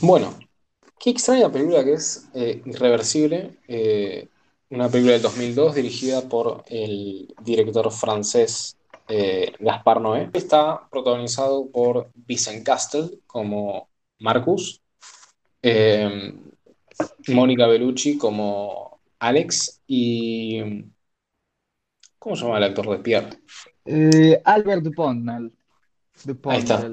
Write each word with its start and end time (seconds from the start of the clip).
Bueno, 0.00 0.32
qué 1.00 1.10
extraña 1.10 1.50
película 1.50 1.84
que 1.84 1.94
es 1.94 2.28
eh, 2.32 2.62
Irreversible, 2.64 3.58
eh, 3.66 4.28
una 4.70 4.88
película 4.88 5.14
del 5.14 5.22
2002 5.22 5.74
dirigida 5.74 6.28
por 6.28 6.62
el 6.66 7.34
director 7.42 7.90
francés 7.90 8.76
eh, 9.08 9.52
Gaspar 9.58 10.00
Noé. 10.00 10.30
Está 10.32 10.88
protagonizado 10.88 11.68
por 11.70 12.12
Vincent 12.14 12.64
Castel 12.64 13.20
como 13.26 13.88
Marcus, 14.20 14.80
eh, 15.62 16.32
Mónica 17.28 17.66
Bellucci 17.66 18.18
como 18.18 19.00
Alex 19.18 19.80
y... 19.86 20.84
¿Cómo 22.20 22.36
se 22.36 22.44
llama 22.44 22.58
el 22.58 22.64
actor 22.64 22.88
de 22.90 22.98
Pierre? 22.98 23.30
Albert 24.44 24.82
Dupontel. 24.82 25.52
Ahí 26.44 26.58
está. 26.58 26.88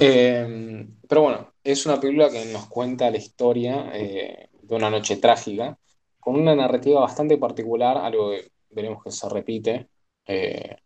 Eh, 0.00 0.86
pero 1.14 1.26
bueno, 1.26 1.54
es 1.62 1.86
una 1.86 2.00
película 2.00 2.28
que 2.28 2.44
nos 2.46 2.66
cuenta 2.66 3.08
la 3.08 3.18
historia 3.18 3.88
eh, 3.94 4.48
de 4.60 4.74
una 4.74 4.90
noche 4.90 5.18
trágica, 5.18 5.78
con 6.18 6.34
una 6.34 6.56
narrativa 6.56 6.98
bastante 7.02 7.38
particular, 7.38 7.98
algo 7.98 8.30
que 8.30 8.50
veremos 8.70 9.00
que 9.04 9.12
se 9.12 9.28
repite 9.28 9.86
eh, 10.26 10.76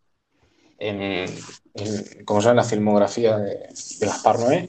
en, 0.77 1.01
en- 1.73 2.25
como 2.27 2.43
ya 2.43 2.51
en 2.51 2.57
la 2.57 2.65
filmografía 2.65 3.39
de, 3.39 3.55
de 4.01 4.07
Gaspar 4.07 4.39
Noé, 4.39 4.69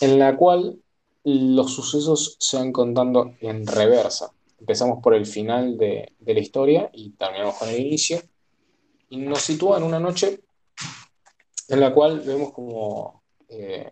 en 0.00 0.18
la 0.18 0.36
cual 0.36 0.82
los 1.22 1.72
sucesos 1.72 2.36
se 2.40 2.56
van 2.56 2.72
contando 2.72 3.36
en 3.40 3.64
reversa. 3.64 4.32
Empezamos 4.58 5.00
por 5.00 5.14
el 5.14 5.26
final 5.26 5.78
de, 5.78 6.12
de 6.18 6.34
la 6.34 6.40
historia 6.40 6.90
y 6.92 7.10
terminamos 7.10 7.54
con 7.54 7.68
el 7.68 7.78
inicio, 7.78 8.20
y 9.10 9.18
nos 9.18 9.42
sitúa 9.42 9.76
en 9.76 9.84
una 9.84 10.00
noche 10.00 10.40
en 11.68 11.78
la 11.78 11.94
cual 11.94 12.18
vemos 12.18 12.52
como... 12.52 13.22
eh, 13.48 13.88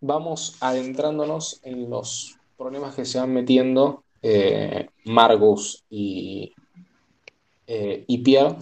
vamos 0.00 0.56
adentrándonos 0.60 1.60
en 1.62 1.88
los 1.90 2.36
problemas 2.56 2.94
que 2.94 3.04
se 3.04 3.18
van 3.18 3.32
metiendo 3.32 4.04
eh, 4.22 4.88
Margus 5.04 5.84
y, 5.90 6.52
eh, 7.66 8.04
Pierre 8.22 8.56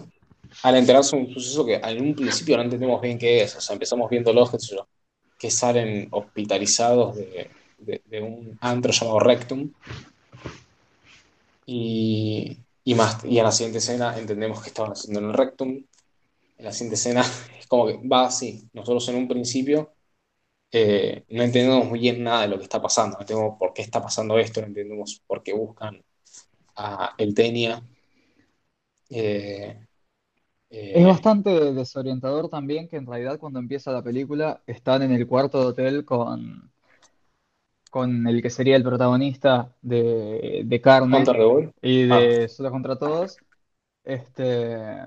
al 0.62 0.76
enterarse 0.76 1.16
de 1.16 1.22
un 1.22 1.32
suceso 1.32 1.64
que 1.64 1.74
en 1.74 2.02
un 2.02 2.14
principio 2.14 2.56
no 2.56 2.62
entendemos 2.62 3.00
bien 3.00 3.18
qué 3.18 3.42
es. 3.42 3.56
O 3.56 3.60
sea, 3.60 3.74
empezamos 3.74 4.10
sé 4.10 4.74
yo, 4.74 4.88
que 5.38 5.50
salen 5.50 6.08
hospitalizados 6.10 7.16
de 7.16 8.22
un 8.22 8.56
antro 8.60 8.92
llamado 8.92 9.20
Rectum 9.20 9.70
y, 11.70 12.56
y 12.82 12.94
más, 12.94 13.22
y 13.22 13.36
en 13.36 13.44
la 13.44 13.52
siguiente 13.52 13.76
escena 13.76 14.18
entendemos 14.18 14.62
que 14.62 14.68
estaban 14.68 14.92
haciendo 14.92 15.20
en 15.20 15.26
el 15.26 15.34
Rectum. 15.34 15.84
En 16.56 16.64
la 16.64 16.72
siguiente 16.72 16.94
escena 16.94 17.20
es 17.58 17.66
como 17.66 17.86
que 17.86 18.00
va 18.08 18.24
así. 18.24 18.66
Nosotros 18.72 19.06
en 19.10 19.16
un 19.16 19.28
principio 19.28 19.92
eh, 20.72 21.24
no 21.30 21.42
entendemos 21.42 21.86
muy 21.86 22.00
bien 22.00 22.22
nada 22.22 22.42
de 22.42 22.48
lo 22.48 22.58
que 22.58 22.64
está 22.64 22.80
pasando, 22.82 23.16
no 23.16 23.22
entendemos 23.22 23.56
por 23.58 23.72
qué 23.72 23.82
está 23.82 24.02
pasando 24.02 24.38
esto, 24.38 24.60
no 24.60 24.66
entendemos 24.68 25.22
por 25.26 25.42
qué 25.42 25.52
buscan 25.54 26.02
a 26.76 27.14
el 27.18 27.34
Tenia. 27.34 27.82
Eh, 29.10 29.76
Es 30.92 31.02
eh, 31.02 31.06
bastante 31.06 31.72
desorientador 31.72 32.50
también 32.50 32.88
que 32.88 32.96
en 32.98 33.06
realidad 33.06 33.38
cuando 33.38 33.58
empieza 33.58 33.90
la 33.90 34.02
película 34.02 34.62
están 34.66 35.00
en 35.02 35.12
el 35.12 35.26
cuarto 35.26 35.60
de 35.60 35.66
hotel 35.68 36.04
con, 36.04 36.70
con 37.90 38.26
el 38.26 38.42
que 38.42 38.50
sería 38.50 38.76
el 38.76 38.82
protagonista 38.82 39.74
de, 39.82 40.62
de 40.64 40.80
Wolf. 41.46 41.72
y 41.82 42.06
Ah, 42.08 42.20
de 42.20 42.48
Solo 42.48 42.70
contra 42.70 42.98
Todos. 42.98 43.38
Este, 44.04 45.06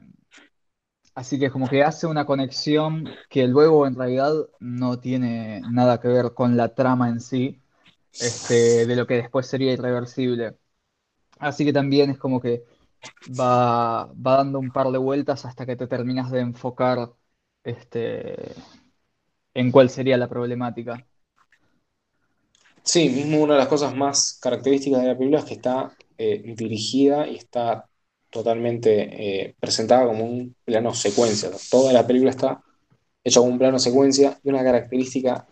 así 1.16 1.40
que 1.40 1.52
como 1.52 1.68
que 1.70 1.84
hace 1.84 2.08
una 2.08 2.26
conexión 2.26 3.06
que 3.30 3.48
luego 3.48 3.88
en 3.88 3.96
realidad 3.96 4.34
no 4.60 5.00
tiene 5.00 5.62
nada 5.72 6.00
que 6.00 6.08
ver 6.08 6.34
con 6.34 6.58
la 6.58 6.74
trama 6.76 7.10
en 7.10 7.20
sí, 7.22 7.62
este, 8.20 8.86
de 8.86 8.96
lo 8.96 9.08
que 9.08 9.16
después 9.16 9.48
sería 9.48 9.74
irreversible. 9.74 10.58
Así 11.40 11.66
que 11.66 11.74
también 11.74 12.12
es 12.12 12.20
como 12.20 12.42
que 12.42 12.66
va, 13.28 14.08
va 14.08 14.38
dando 14.38 14.60
un 14.60 14.72
par 14.72 14.90
de 14.92 14.98
vueltas 15.00 15.46
hasta 15.46 15.66
que 15.66 15.76
te 15.78 15.88
terminas 15.88 16.32
de 16.32 16.42
enfocar 16.42 17.12
este, 17.64 18.56
en 19.54 19.72
cuál 19.72 19.90
sería 19.90 20.18
la 20.18 20.28
problemática. 20.30 21.08
sí, 22.84 23.10
mismo 23.10 23.42
una 23.42 23.54
de 23.54 23.60
las 23.60 23.68
cosas 23.68 23.96
más 23.96 24.40
características 24.42 25.02
de 25.02 25.08
la 25.08 25.18
película 25.18 25.40
es 25.40 25.46
que 25.46 25.54
está 25.56 25.96
eh, 26.18 26.42
dirigida 26.56 27.28
y 27.28 27.36
está 27.38 27.90
totalmente 28.32 29.46
eh, 29.48 29.56
presentada 29.60 30.08
como 30.08 30.26
un 30.26 30.56
plano 30.66 30.94
secuencia. 30.96 31.52
Toda 31.72 31.94
la 31.94 32.08
película 32.08 32.32
está 32.32 32.64
hecha 33.24 33.40
como 33.42 33.54
un 33.54 33.60
plano 33.60 33.80
secuencia 33.80 34.40
y 34.44 34.50
una 34.50 34.64
característica 34.64 35.48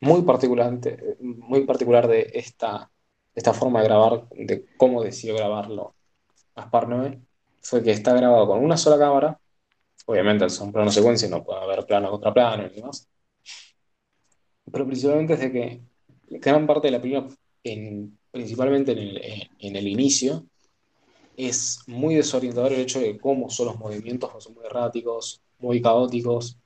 muy 0.00 0.22
particular, 0.22 0.78
muy 1.20 1.66
particular 1.66 2.08
de 2.08 2.30
esta, 2.34 2.90
esta 3.34 3.54
forma 3.54 3.80
de 3.82 3.86
grabar, 3.88 4.28
de 4.30 4.66
cómo 4.76 5.02
decidió 5.02 5.36
grabarlo 5.36 5.94
Gaspar 6.56 6.88
Noé, 6.88 7.20
fue 7.62 7.82
que 7.82 7.92
está 7.92 8.14
grabado 8.14 8.46
con 8.48 8.64
una 8.64 8.76
sola 8.76 8.98
cámara, 8.98 9.38
obviamente 10.06 10.48
son 10.50 10.72
plano 10.72 10.90
secuencia, 10.90 11.28
no 11.28 11.44
puede 11.44 11.60
haber 11.62 11.86
plano 11.86 12.10
contra 12.10 12.34
plano 12.34 12.66
y 12.66 12.76
demás, 12.76 13.08
pero 14.70 14.86
principalmente 14.86 15.34
es 15.34 15.40
de 15.40 15.52
que 15.52 15.80
gran 16.40 16.66
parte 16.66 16.88
de 16.88 16.92
la 16.92 17.00
película, 17.00 17.28
en- 17.62 18.18
principalmente 18.30 18.92
en 18.92 18.98
el, 18.98 19.22
en 19.58 19.76
el 19.76 19.88
inicio, 19.88 20.46
es 21.36 21.80
muy 21.86 22.14
desorientador 22.14 22.72
el 22.72 22.80
hecho 22.80 23.00
de 23.00 23.18
cómo 23.18 23.50
son 23.50 23.66
los 23.66 23.78
movimientos, 23.78 24.30
son 24.42 24.54
muy 24.54 24.64
erráticos, 24.66 25.42
muy 25.58 25.80
caóticos, 25.80 26.58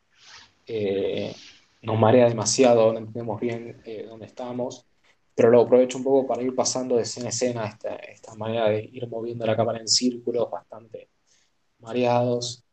eh, 0.67 1.35
nos 1.83 1.99
marea 1.99 2.29
demasiado, 2.29 2.93
no 2.93 2.99
entendemos 2.99 3.41
bien 3.41 3.81
eh, 3.85 4.05
dónde 4.09 4.27
estamos, 4.27 4.87
pero 5.35 5.51
lo 5.51 5.63
aprovecho 5.63 5.99
un 5.99 6.05
poco 6.05 6.27
para 6.27 6.43
ir 6.43 6.55
pasando 6.55 6.97
de 6.97 7.03
escena 7.03 7.27
a 7.27 7.31
escena, 7.31 7.67
esta, 7.67 7.95
esta 7.97 8.35
manera 8.35 8.69
de 8.69 8.89
ir 8.93 9.09
moviendo 9.09 9.47
la 9.47 9.57
cámara 9.57 9.79
en 9.79 9.89
círculos 9.89 10.51
bastante 10.51 11.09
mareados. 11.79 12.65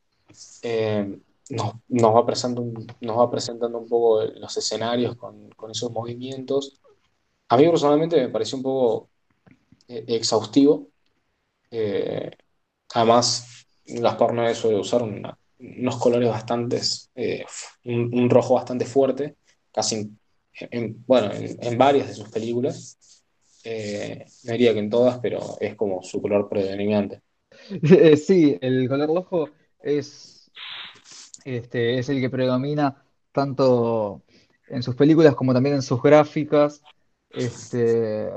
Eh, 0.64 1.20
nos, 1.52 1.74
nos 1.88 2.16
va 2.16 2.26
presentando 2.26 2.62
un, 2.64 2.88
nos 3.02 3.18
va 3.20 3.30
presentando 3.30 3.78
un 3.78 3.88
poco 3.88 4.24
los 4.24 4.58
escenarios 4.58 5.16
con, 5.16 5.50
con 5.52 5.72
esos 5.72 5.92
movimientos. 5.92 6.82
A 7.50 7.58
mí 7.58 7.66
personalmente 7.68 8.18
me 8.18 8.30
pareció 8.30 8.58
un 8.58 8.64
poco 8.64 9.10
exhaustivo. 9.88 10.90
Eh, 11.72 12.32
además, 12.94 13.66
Gaspar 13.86 14.34
Noé 14.34 14.56
suele 14.56 14.80
usar 14.80 15.04
unos 15.04 15.98
colores 15.98 16.30
bastante, 16.30 16.80
eh, 17.16 17.46
un, 17.86 18.30
rojo 18.30 18.56
bastante 18.56 18.86
fuerte, 18.86 19.36
casi 19.72 19.96
en, 19.96 20.20
en- 20.72 21.04
bueno, 21.06 21.32
en, 21.34 21.78
varias 21.78 22.08
de 22.08 22.14
sus 22.16 22.30
películas. 22.30 22.98
Eh, 23.64 24.26
diría 24.44 24.74
que 24.74 24.80
en 24.80 24.90
todas, 24.90 25.20
pero 25.20 25.40
es 25.60 25.76
como 25.76 26.04
su 26.04 26.22
color 26.22 26.50
predominante. 26.50 27.22
Eh, 27.82 28.18
Sí, 28.18 28.58
el 28.62 28.88
color 28.90 29.08
rojo 29.08 29.50
es, 29.82 30.52
este, 31.46 32.00
es 32.00 32.10
el 32.10 32.20
que 32.20 32.30
predomina 32.30 33.04
tanto 33.32 34.24
en 34.68 34.84
sus 34.84 34.96
películas 34.96 35.36
como 35.36 35.54
también 35.54 35.76
en 35.76 35.82
sus 35.82 36.02
gráficas, 36.02 36.82
este, 37.30 38.30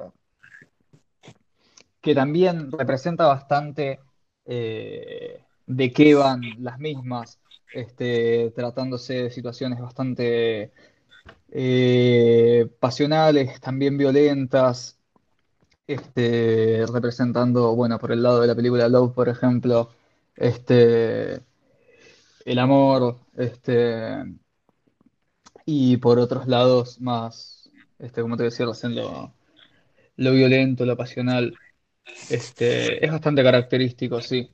que 2.08 2.14
también 2.14 2.72
representa 2.72 3.26
bastante 3.26 4.00
eh, 4.46 5.44
de 5.66 5.92
qué 5.92 6.14
van 6.14 6.40
las 6.58 6.78
mismas, 6.78 7.38
este, 7.74 8.50
tratándose 8.52 9.24
de 9.24 9.30
situaciones 9.30 9.78
bastante 9.78 10.72
eh, 11.50 12.66
pasionales, 12.80 13.60
también 13.60 13.98
violentas, 13.98 14.98
este, 15.86 16.86
representando, 16.90 17.74
bueno, 17.76 17.98
por 17.98 18.12
el 18.12 18.22
lado 18.22 18.40
de 18.40 18.46
la 18.46 18.54
película 18.56 18.88
Love, 18.88 19.14
por 19.14 19.28
ejemplo, 19.28 19.90
este, 20.34 21.42
el 22.46 22.58
amor, 22.58 23.18
este, 23.36 24.24
y 25.66 25.98
por 25.98 26.18
otros 26.18 26.46
lados 26.46 27.02
más, 27.02 27.70
este, 27.98 28.22
como 28.22 28.38
te 28.38 28.44
decía 28.44 28.64
lo 30.16 30.32
violento, 30.32 30.84
lo 30.86 30.96
pasional, 30.96 31.54
este, 32.30 33.04
es 33.04 33.10
bastante 33.10 33.42
característico, 33.42 34.20
sí. 34.20 34.50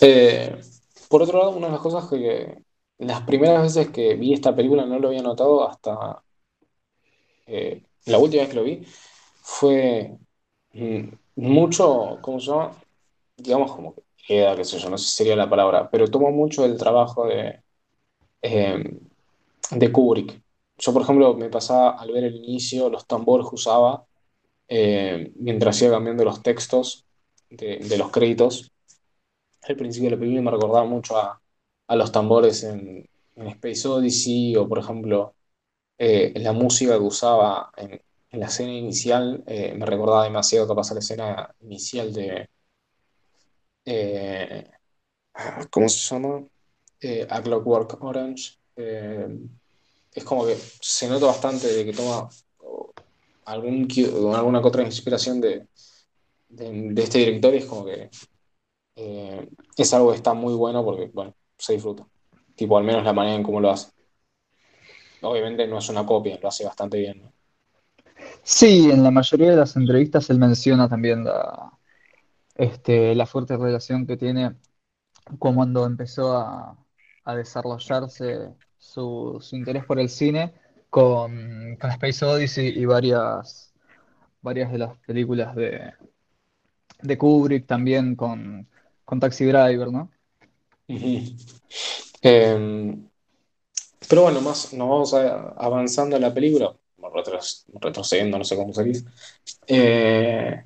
Eh, 0.00 0.60
por 1.08 1.22
otro 1.22 1.38
lado, 1.38 1.50
una 1.56 1.66
de 1.66 1.72
las 1.72 1.82
cosas 1.82 2.08
que 2.08 2.62
las 2.98 3.22
primeras 3.22 3.62
veces 3.62 3.90
que 3.90 4.14
vi 4.14 4.34
esta 4.34 4.54
película 4.54 4.84
no 4.86 4.98
lo 4.98 5.08
había 5.08 5.22
notado 5.22 5.68
hasta 5.68 6.22
eh, 7.46 7.82
la 8.06 8.18
última 8.18 8.42
vez 8.42 8.50
que 8.50 8.56
lo 8.56 8.64
vi 8.64 8.82
fue 9.42 10.16
mm, 10.72 11.08
mucho, 11.36 12.18
¿cómo 12.22 12.40
se 12.40 12.46
llama? 12.50 12.72
Digamos 13.36 13.72
como 13.72 13.94
que 13.94 14.02
queda, 14.26 14.56
qué 14.56 14.64
sé 14.64 14.78
yo, 14.78 14.90
no 14.90 14.98
sé 14.98 15.06
si 15.06 15.16
sería 15.16 15.36
la 15.36 15.48
palabra, 15.48 15.88
pero 15.90 16.08
tomo 16.10 16.30
mucho 16.30 16.64
el 16.64 16.76
trabajo 16.76 17.26
de, 17.26 17.62
eh, 18.42 18.84
de 19.70 19.92
Kubrick. 19.92 20.42
Yo, 20.78 20.92
por 20.92 21.02
ejemplo, 21.02 21.34
me 21.34 21.48
pasaba 21.50 21.92
al 21.98 22.12
ver 22.12 22.24
el 22.24 22.36
inicio, 22.36 22.90
los 22.90 23.06
tambores 23.06 23.48
que 23.48 23.56
usaba 23.56 24.06
eh, 24.68 25.32
mientras 25.36 25.80
iba 25.82 25.92
cambiando 25.92 26.24
los 26.24 26.42
textos 26.42 27.06
de, 27.50 27.96
los 27.98 28.10
créditos. 28.10 28.70
Al 29.62 29.76
principio 29.76 30.10
de 30.10 30.16
la 30.16 30.20
película 30.20 30.42
me 30.42 30.50
recordaba 30.50 30.84
mucho 30.84 31.16
a, 31.18 31.40
a 31.88 31.96
los 31.96 32.12
tambores 32.12 32.62
en, 32.64 33.08
en 33.36 33.46
Space 33.48 33.88
Odyssey 33.88 34.56
o, 34.56 34.68
por 34.68 34.78
ejemplo, 34.78 35.34
eh, 35.98 36.32
la 36.36 36.52
música 36.52 36.94
que 36.94 37.04
usaba 37.04 37.70
en, 37.76 38.00
la 38.32 38.46
escena 38.46 38.72
inicial 38.72 39.42
eh, 39.46 39.74
me 39.74 39.86
recordaba 39.86 40.24
demasiado 40.24 40.68
capaz 40.68 40.90
a 40.90 40.94
la 40.94 41.00
escena 41.00 41.54
inicial 41.60 42.12
de... 42.12 42.48
¿cómo 45.70 45.88
se 45.88 46.14
llama? 46.14 46.44
A 47.30 47.42
Clockwork 47.42 48.02
Orange. 48.02 48.58
Es 48.76 50.24
como 50.24 50.46
que 50.46 50.56
se 50.80 51.08
nota 51.08 51.26
bastante 51.26 51.68
de 51.68 51.84
que 51.84 51.92
toma 51.92 52.28
algún, 53.48 53.88
alguna 54.34 54.60
otra 54.60 54.82
inspiración 54.82 55.40
de, 55.40 55.66
de, 56.48 57.02
este 57.02 57.18
director 57.18 57.54
y 57.54 57.58
es 57.58 57.64
como 57.64 57.86
que 57.86 58.10
eh, 58.96 59.48
es 59.76 59.94
algo 59.94 60.10
que 60.10 60.16
está 60.16 60.34
muy 60.34 60.54
bueno 60.54 60.84
porque, 60.84 61.10
bueno, 61.12 61.34
se 61.56 61.72
disfruta. 61.74 62.06
Tipo, 62.54 62.76
al 62.76 62.84
menos 62.84 63.04
la 63.04 63.12
manera 63.12 63.36
en 63.36 63.42
cómo 63.42 63.60
lo 63.60 63.70
hace. 63.70 63.90
Obviamente 65.22 65.66
no 65.66 65.78
es 65.78 65.88
una 65.88 66.04
copia, 66.04 66.38
lo 66.40 66.48
hace 66.48 66.64
bastante 66.64 66.98
bien. 66.98 67.32
Sí, 68.42 68.90
en 68.90 69.02
la 69.02 69.10
mayoría 69.10 69.50
de 69.50 69.56
las 69.56 69.76
entrevistas 69.76 70.28
él 70.30 70.38
menciona 70.38 70.88
también 70.88 71.24
la, 71.24 71.72
este, 72.54 73.14
la 73.14 73.26
fuerte 73.26 73.56
relación 73.56 74.06
que 74.06 74.16
tiene 74.16 74.56
cuando 75.38 75.86
empezó 75.86 76.36
a, 76.36 76.76
a 77.24 77.36
desarrollarse 77.36 78.54
su 78.78 79.40
interés 79.52 79.84
por 79.84 79.98
el 79.98 80.08
cine 80.08 80.54
con, 80.90 81.76
con 81.76 81.90
Space 81.90 82.24
Odyssey 82.24 82.68
y 82.78 82.84
varias, 82.84 83.72
varias 84.42 84.72
de 84.72 84.78
las 84.78 84.96
películas 84.98 85.54
de, 85.56 85.92
de 87.02 87.18
Kubrick, 87.18 87.66
también 87.66 88.16
con, 88.16 88.68
con 89.04 89.20
Taxi 89.20 89.44
Driver, 89.44 89.90
¿no? 89.90 90.10
Eh, 92.22 92.96
pero 94.08 94.22
bueno, 94.22 94.40
más 94.40 94.72
nos 94.72 94.88
vamos 94.88 95.14
avanzando 95.14 96.16
en 96.16 96.22
la 96.22 96.32
película, 96.32 96.74
retrocediendo, 97.80 98.38
no 98.38 98.44
sé 98.44 98.56
cómo 98.56 98.72
se 98.72 98.84
dice. 98.84 99.04
Eh, 99.66 100.64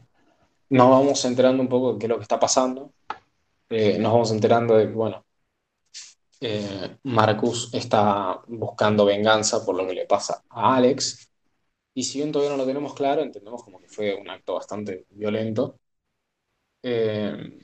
nos 0.71 0.91
vamos 0.91 1.25
enterando 1.25 1.63
un 1.63 1.69
poco 1.69 1.95
de 1.95 1.99
qué 1.99 2.07
es 2.07 2.11
lo 2.11 2.17
que 2.17 2.23
está 2.23 2.39
pasando. 2.39 2.93
Eh, 3.69 3.99
nos 3.99 4.13
vamos 4.13 4.31
enterando 4.31 4.77
de 4.77 4.87
que, 4.87 4.93
bueno, 4.93 5.25
eh, 6.43 6.99
Marcus 7.05 7.73
está 7.75 8.43
buscando 8.49 9.05
venganza 9.07 9.65
por 9.65 9.77
lo 9.77 9.87
que 9.87 9.95
le 9.95 10.07
pasa 10.07 10.45
a 10.51 10.77
Alex. 10.77 11.31
Y 11.95 12.05
si 12.05 12.19
bien 12.21 12.33
todavía 12.33 12.53
no 12.53 12.59
lo 12.59 12.67
tenemos 12.67 12.95
claro, 12.95 13.23
entendemos 13.23 13.65
como 13.65 13.81
que 13.81 13.89
fue 13.89 14.15
un 14.15 14.31
acto 14.31 14.55
bastante 14.55 15.07
violento. 15.11 15.79
Eh, 16.83 17.61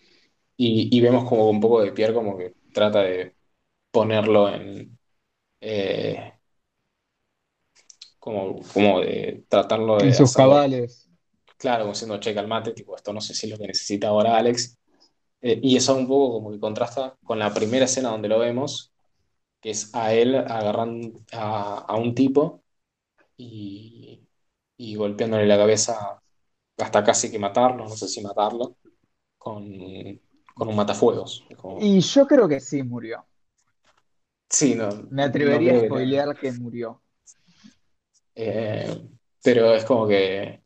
y, 0.57 0.97
y 0.97 1.01
vemos 1.01 1.29
como 1.29 1.49
un 1.51 1.61
poco 1.61 1.83
de 1.83 1.93
Pierre 1.93 2.15
como 2.15 2.37
que 2.39 2.55
trata 2.73 3.03
de 3.03 3.37
ponerlo 3.91 4.49
en... 4.55 4.99
eh, 5.61 6.35
como, 8.19 8.61
como 8.73 9.01
de 9.01 9.45
tratarlo 9.49 9.99
En 9.99 10.13
de 10.13 10.15
sus 10.15 10.33
hacerlo, 10.33 10.33
cabales. 10.33 11.09
claro, 11.59 11.85
como 11.85 11.93
diciendo, 11.95 12.21
che, 12.21 12.35
calmate, 12.35 12.73
tipo, 12.75 12.97
esto 12.97 13.13
no 13.15 13.21
sé 13.23 13.35
si 13.35 13.47
es 13.47 13.53
lo 13.53 13.59
que 13.59 13.69
necesita 13.69 14.09
ahora 14.09 14.37
Alex. 14.39 14.78
Eh, 15.40 15.61
y 15.62 15.76
eso 15.76 15.94
un 15.96 16.08
poco 16.08 16.32
como 16.35 16.50
que 16.52 16.61
contrasta 16.61 17.17
con 17.25 17.38
la 17.38 17.55
primera 17.55 17.85
escena 17.85 18.11
donde 18.11 18.29
lo 18.29 18.38
vemos, 18.40 18.93
que 19.61 19.70
es 19.70 19.94
a 19.94 20.14
él 20.14 20.37
agarrando 20.37 21.20
a, 21.32 21.79
a 21.88 21.96
un 21.96 22.14
tipo 22.14 22.62
y, 23.37 24.26
y 24.79 24.96
golpeándole 24.96 25.46
la 25.46 25.58
cabeza 25.58 26.23
hasta 26.79 27.05
casi 27.05 27.31
que 27.31 27.38
matarlo, 27.40 27.85
no 27.87 27.96
sé 27.96 28.08
si 28.08 28.23
matarlo, 28.23 28.76
con, 29.38 29.64
con 30.55 30.69
un 30.69 30.76
matafuegos. 30.76 31.46
Como- 31.58 31.81
Y 31.81 32.00
yo 32.00 32.26
creo 32.26 32.46
que 32.46 32.61
sí 32.61 32.82
murió. 32.82 33.26
sí, 34.50 34.75
no, 34.75 34.88
Me 35.11 35.23
no 35.23 35.25
atrevería 35.25 35.75
a 35.75 35.81
spoilear 35.81 36.38
que 36.38 36.50
murió. 36.52 37.02
eh, 38.34 39.08
pero 39.43 39.75
es 39.75 39.84
como 39.84 40.06
que 40.08 40.62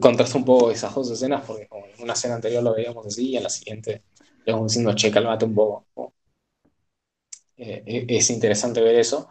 contrasta 0.00 0.38
un 0.38 0.44
poco 0.44 0.70
esas 0.70 0.94
dos 0.94 1.10
escenas 1.10 1.44
porque 1.46 1.66
como 1.68 1.86
en 1.86 2.02
una 2.02 2.12
escena 2.14 2.34
anterior 2.36 2.62
lo 2.62 2.74
veíamos 2.74 3.06
así 3.06 3.30
y 3.30 3.36
en 3.36 3.42
la 3.42 3.50
siguiente 3.50 4.02
le 4.44 4.52
vamos 4.52 4.72
diciendo, 4.72 4.94
che, 4.94 5.10
cálmate 5.10 5.44
un 5.44 5.54
poco. 5.54 5.86
Como, 5.94 6.14
eh, 7.56 7.82
eh, 7.86 8.06
es 8.08 8.30
interesante 8.30 8.80
ver 8.80 8.96
eso. 8.96 9.28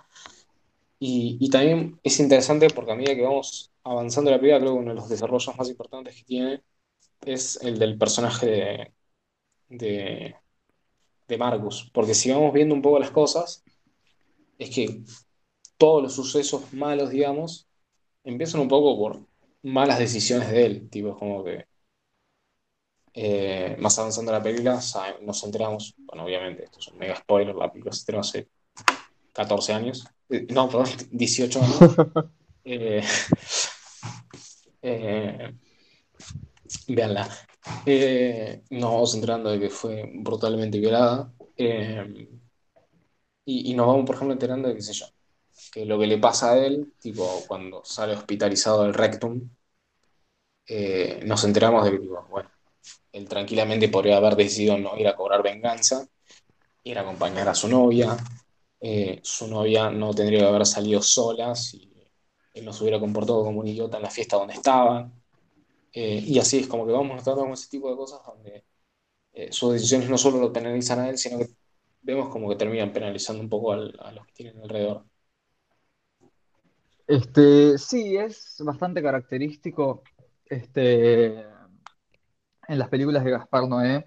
Y, 1.00 1.38
y 1.40 1.50
también 1.50 2.00
es 2.04 2.20
interesante 2.20 2.68
porque 2.70 2.92
a 2.92 2.96
medida 2.96 3.16
que 3.16 3.24
vamos 3.24 3.72
avanzando 3.84 4.32
la 4.32 4.38
película, 4.40 4.60
creo 4.60 4.74
que 4.74 4.80
uno 4.80 4.90
de 4.92 4.96
los 4.96 5.10
desarrollos 5.10 5.58
más 5.58 5.70
importantes 5.70 6.16
que 6.16 6.24
tiene 6.24 6.64
es 7.22 7.58
el 7.64 7.80
del 7.80 7.98
personaje 7.98 8.46
de, 8.48 8.94
de, 9.70 10.36
de 11.28 11.38
Marcus. 11.38 11.90
Porque 11.94 12.14
si 12.16 12.32
vamos 12.32 12.54
viendo 12.54 12.76
un 12.76 12.82
poco 12.82 13.00
las 13.00 13.12
cosas, 13.12 13.64
es 14.58 14.70
que 14.76 15.04
todos 15.78 16.04
los 16.04 16.14
sucesos 16.14 16.74
malos, 16.74 17.10
digamos, 17.12 17.68
empiezan 18.24 18.62
un 18.62 18.68
poco 18.68 18.98
por 18.98 19.29
malas 19.64 20.00
decisiones 20.00 20.50
de 20.52 20.66
él. 20.66 20.90
Tipo, 20.90 21.10
es 21.12 21.16
como 21.18 21.44
que 21.44 21.66
eh, 23.14 23.76
más 23.80 23.98
avanzando 24.00 24.32
la 24.32 24.42
película, 24.42 24.80
nos 25.22 25.44
enteramos, 25.44 25.96
bueno, 25.98 26.24
obviamente, 26.26 26.66
esto 26.66 26.80
es 26.80 26.88
un 26.90 26.98
mega 27.00 27.16
spoiler, 27.16 27.56
la 27.56 27.72
película 27.72 27.92
se 27.94 28.00
estrenó 28.00 28.22
hace 28.22 28.48
14 29.34 29.74
años, 29.74 30.06
Eh, 30.30 30.48
no, 30.52 30.70
perdón, 30.70 30.88
18 31.12 31.62
años. 31.64 31.80
Eh, 32.66 33.02
eh, 34.82 35.54
véanla. 36.88 37.28
Eh, 37.86 38.64
nos 38.72 38.92
vamos 38.92 39.16
enterando 39.16 39.50
de 39.52 39.60
que 39.60 39.70
fue 39.70 40.10
brutalmente 40.16 40.80
violada. 40.80 41.32
y, 43.46 43.72
y 43.72 43.74
nos 43.76 43.88
vamos, 43.88 44.06
por 44.06 44.16
ejemplo, 44.16 44.34
enterando 44.34 44.70
de, 44.70 44.76
qué 44.76 44.82
sé 44.82 44.94
yo, 44.94 45.06
que 45.72 45.86
lo 45.86 46.00
que 46.00 46.08
le 46.08 46.18
pasa 46.18 46.52
a 46.54 46.58
él, 46.58 46.94
tipo, 47.00 47.44
cuando 47.48 47.84
sale 47.86 48.14
hospitalizado 48.14 48.84
del 48.84 48.94
rectum, 48.94 49.50
eh, 50.68 51.22
nos 51.26 51.44
enteramos 51.44 51.86
de 51.86 51.92
que, 51.92 52.08
bueno, 52.30 52.50
él 53.12 53.28
tranquilamente 53.28 53.90
podría 53.90 54.18
haber 54.18 54.36
decidido 54.36 54.78
no 54.78 54.98
ir 54.98 55.08
a 55.08 55.16
cobrar 55.16 55.44
venganza, 55.44 56.08
ir 56.84 56.98
a 56.98 57.02
acompañar 57.02 57.50
a 57.50 57.56
su 57.56 57.68
novia. 57.68 58.18
Eh, 58.82 59.20
su 59.24 59.48
novia 59.48 59.90
no 59.92 60.14
tendría 60.14 60.40
que 60.40 60.46
haber 60.46 60.66
salido 60.66 61.02
sola 61.02 61.56
si 61.56 61.92
él 62.54 62.66
no 62.66 62.74
se 62.74 62.84
hubiera 62.84 63.00
comportado 63.00 63.44
como 63.44 63.60
un 63.60 63.68
idiota 63.68 63.98
en 63.98 64.04
la 64.04 64.10
fiesta 64.12 64.38
donde 64.38 64.54
estaban. 64.56 65.14
Eh, 65.94 66.24
y 66.26 66.40
así 66.40 66.60
es 66.60 66.68
como 66.68 66.86
que 66.86 66.94
vamos 66.94 67.16
notando 67.18 67.42
como 67.42 67.54
ese 67.56 67.70
tipo 67.70 67.90
de 67.90 67.98
cosas 67.98 68.22
donde 68.26 68.66
eh, 69.34 69.52
sus 69.52 69.74
decisiones 69.74 70.10
no 70.10 70.18
solo 70.18 70.40
lo 70.40 70.54
penalizan 70.54 71.00
a 71.00 71.10
él, 71.10 71.18
sino 71.18 71.40
que 71.40 71.48
vemos 72.02 72.30
como 72.30 72.50
que 72.50 72.56
terminan 72.56 72.94
penalizando 72.94 73.42
un 73.44 73.50
poco 73.50 73.74
a 73.74 73.78
los 74.12 74.26
que 74.28 74.34
tienen 74.34 74.62
alrededor. 74.62 75.06
Este, 77.10 77.80
sí, 77.80 78.18
es 78.18 78.62
bastante 78.64 79.02
característico 79.02 80.04
este, 80.46 81.40
en 82.68 82.80
las 82.80 82.88
películas 82.90 83.24
de 83.24 83.32
Gaspar 83.32 83.68
Noé 83.68 84.06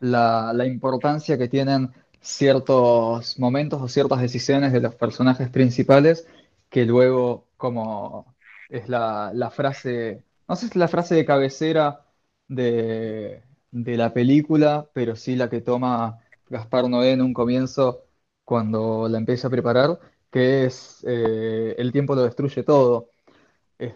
la, 0.00 0.64
importancia 0.66 1.36
que 1.36 1.48
tienen 1.48 1.92
ciertos 2.22 3.38
momentos 3.38 3.82
o 3.82 3.88
ciertas 3.88 4.22
decisiones 4.22 4.72
de 4.72 4.80
los 4.80 4.94
personajes 4.94 5.50
principales 5.50 6.26
que 6.70 6.86
luego, 6.86 7.48
como 7.58 8.34
es 8.70 8.88
la, 8.88 9.30
la 9.34 9.50
frase, 9.50 10.24
no 10.48 10.56
sé 10.56 10.62
si 10.62 10.70
es 10.70 10.76
la 10.76 10.88
frase 10.88 11.16
de 11.16 11.26
cabecera 11.26 12.06
de, 12.48 13.42
de 13.70 13.96
la 13.98 14.14
película, 14.14 14.88
pero 14.94 15.16
sí 15.16 15.36
la 15.36 15.50
que 15.50 15.60
toma 15.60 16.20
Gaspar 16.48 16.88
Noé 16.88 17.12
en 17.12 17.20
un 17.20 17.34
comienzo 17.34 18.06
cuando 18.44 19.06
la 19.06 19.18
empieza 19.18 19.48
a 19.48 19.50
preparar, 19.50 20.00
que 20.30 20.66
es 20.66 21.04
eh, 21.06 21.74
el 21.78 21.92
tiempo 21.92 22.14
lo 22.14 22.22
destruye 22.22 22.62
todo. 22.62 23.10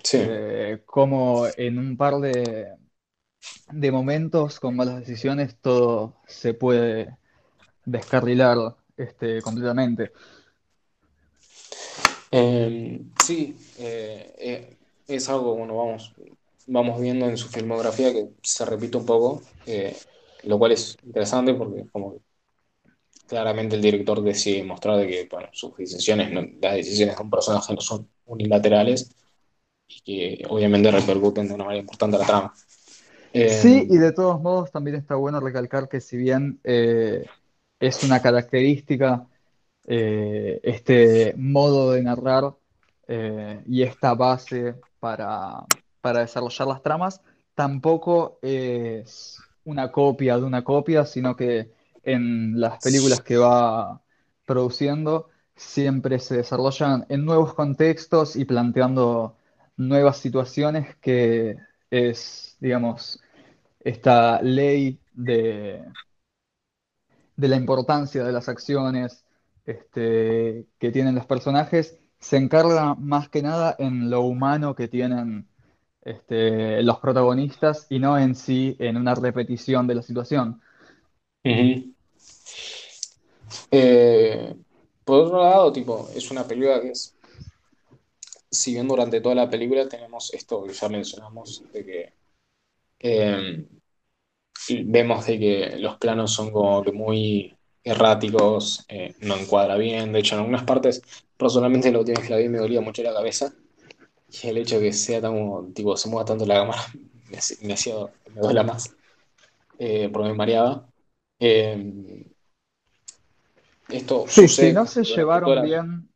Sí. 0.02 0.18
Este, 0.18 0.82
como 0.84 1.46
en 1.56 1.78
un 1.78 1.96
par 1.96 2.18
de, 2.18 2.68
de 3.72 3.92
momentos 3.92 4.60
con 4.60 4.76
malas 4.76 5.00
decisiones 5.00 5.56
todo 5.60 6.14
se 6.26 6.54
puede 6.54 7.16
descarrilar 7.84 8.76
este, 8.96 9.42
completamente. 9.42 10.12
Eh, 12.30 13.02
sí, 13.22 13.56
eh, 13.78 14.34
eh, 14.38 14.76
es 15.06 15.28
algo 15.28 15.54
bueno, 15.56 15.76
vamos, 15.76 16.14
vamos 16.66 17.00
viendo 17.00 17.26
en 17.26 17.36
su 17.36 17.48
filmografía 17.48 18.12
que 18.12 18.28
se 18.42 18.64
repite 18.64 18.96
un 18.96 19.04
poco, 19.04 19.42
lo 20.44 20.58
cual 20.58 20.72
es 20.72 20.96
interesante 21.04 21.52
porque 21.54 21.84
como 21.92 22.16
claramente 23.32 23.76
el 23.76 23.82
director 23.82 24.22
decide 24.22 24.62
mostrar 24.62 24.98
de 24.98 25.08
que 25.08 25.28
bueno, 25.30 25.48
sus 25.52 25.74
decisiones, 25.76 26.30
las 26.60 26.74
decisiones 26.74 27.16
de 27.16 27.22
un 27.22 27.30
personaje 27.30 27.74
no 27.74 27.80
son 27.80 28.08
unilaterales 28.26 29.10
y 29.88 30.02
que 30.02 30.44
obviamente 30.48 30.90
repercuten 30.90 31.48
de 31.48 31.54
una 31.54 31.64
manera 31.64 31.80
importante 31.82 32.16
a 32.16 32.20
la 32.20 32.26
trama. 32.26 32.54
Sí, 33.46 33.86
y 33.90 33.96
Eh, 33.96 33.98
de 33.98 34.12
todos 34.12 34.40
modos 34.40 34.70
también 34.70 34.96
está 34.96 35.16
bueno 35.16 35.40
recalcar 35.40 35.88
que 35.88 36.00
si 36.00 36.16
bien 36.16 36.60
eh, 36.64 37.26
es 37.80 38.02
una 38.04 38.20
característica 38.22 39.26
eh, 39.86 40.60
este 40.62 41.34
modo 41.36 41.92
de 41.92 42.02
narrar 42.02 42.54
eh, 43.08 43.62
y 43.66 43.82
esta 43.82 44.14
base 44.14 44.76
para, 45.00 45.66
para 46.00 46.20
desarrollar 46.20 46.68
las 46.68 46.82
tramas, 46.82 47.22
tampoco 47.54 48.38
es 48.42 49.38
una 49.64 49.90
copia 49.92 50.38
de 50.38 50.44
una 50.44 50.64
copia, 50.64 51.04
sino 51.06 51.36
que 51.36 51.72
en 52.02 52.60
las 52.60 52.80
películas 52.80 53.22
que 53.22 53.36
va 53.36 54.02
produciendo 54.46 55.30
siempre 55.56 56.18
se 56.18 56.36
desarrollan 56.38 57.06
en 57.08 57.24
nuevos 57.24 57.54
contextos 57.54 58.36
y 58.36 58.44
planteando 58.44 59.36
nuevas 59.76 60.18
situaciones 60.18 60.96
que 60.96 61.56
es, 61.90 62.56
digamos, 62.60 63.20
esta 63.80 64.42
ley 64.42 65.00
de, 65.14 65.84
de 67.36 67.48
la 67.48 67.56
importancia 67.56 68.24
de 68.24 68.32
las 68.32 68.48
acciones 68.48 69.24
este, 69.64 70.66
que 70.78 70.90
tienen 70.90 71.14
los 71.14 71.26
personajes, 71.26 71.98
se 72.18 72.36
encarga 72.36 72.94
más 72.94 73.28
que 73.28 73.42
nada 73.42 73.74
en 73.78 74.10
lo 74.10 74.22
humano 74.22 74.74
que 74.74 74.88
tienen 74.88 75.48
este, 76.02 76.82
los 76.82 76.98
protagonistas 76.98 77.86
y 77.90 77.98
no 77.98 78.18
en 78.18 78.34
sí 78.34 78.76
en 78.78 78.96
una 78.96 79.14
repetición 79.14 79.86
de 79.86 79.94
la 79.96 80.02
situación. 80.02 80.60
Ujú. 81.44 81.91
Eh, 83.70 84.54
por 85.04 85.20
otro 85.20 85.42
lado, 85.42 85.72
tipo, 85.72 86.08
es 86.14 86.30
una 86.30 86.46
película 86.46 86.80
que 86.80 86.90
es, 86.90 87.14
si 88.50 88.72
bien 88.74 88.86
durante 88.88 89.20
toda 89.20 89.34
la 89.34 89.50
película 89.50 89.88
tenemos 89.88 90.32
esto 90.34 90.62
que 90.64 90.72
ya 90.72 90.88
mencionamos, 90.88 91.64
de 91.72 91.84
que 91.84 92.12
eh, 93.00 93.66
vemos 94.84 95.26
de 95.26 95.38
que 95.38 95.76
los 95.78 95.96
planos 95.98 96.32
son 96.32 96.50
como 96.52 96.82
que 96.82 96.92
muy 96.92 97.56
erráticos, 97.84 98.84
eh, 98.88 99.14
no 99.20 99.36
encuadra 99.36 99.76
bien, 99.76 100.12
de 100.12 100.20
hecho 100.20 100.34
en 100.36 100.40
algunas 100.42 100.64
partes, 100.64 101.02
personalmente 101.36 101.90
la 101.90 101.98
última 101.98 102.18
vez 102.20 102.28
que 102.28 102.34
la 102.34 102.40
vi 102.40 102.48
me 102.48 102.58
dolía 102.58 102.80
mucho 102.80 103.02
la 103.02 103.12
cabeza, 103.12 103.52
y 104.30 104.48
el 104.48 104.58
hecho 104.58 104.76
de 104.80 104.86
que 104.86 104.92
sea 104.92 105.20
tan, 105.22 105.74
tipo, 105.74 105.96
se 105.96 106.08
mueva 106.10 106.24
tanto 106.26 106.46
la 106.46 106.56
cámara 106.56 106.82
me, 107.30 107.38
me 107.68 107.76
me 108.34 108.40
duela 108.42 108.62
más, 108.64 108.94
eh, 109.78 110.10
porque 110.12 110.28
me 110.30 110.34
mareaba. 110.36 110.88
Eh, 111.40 112.26
esto 113.92 114.24
Sí, 114.28 114.48
si 114.48 114.72
no 114.72 114.86
se 114.86 115.04
llevaron 115.04 115.62
bien, 115.64 116.08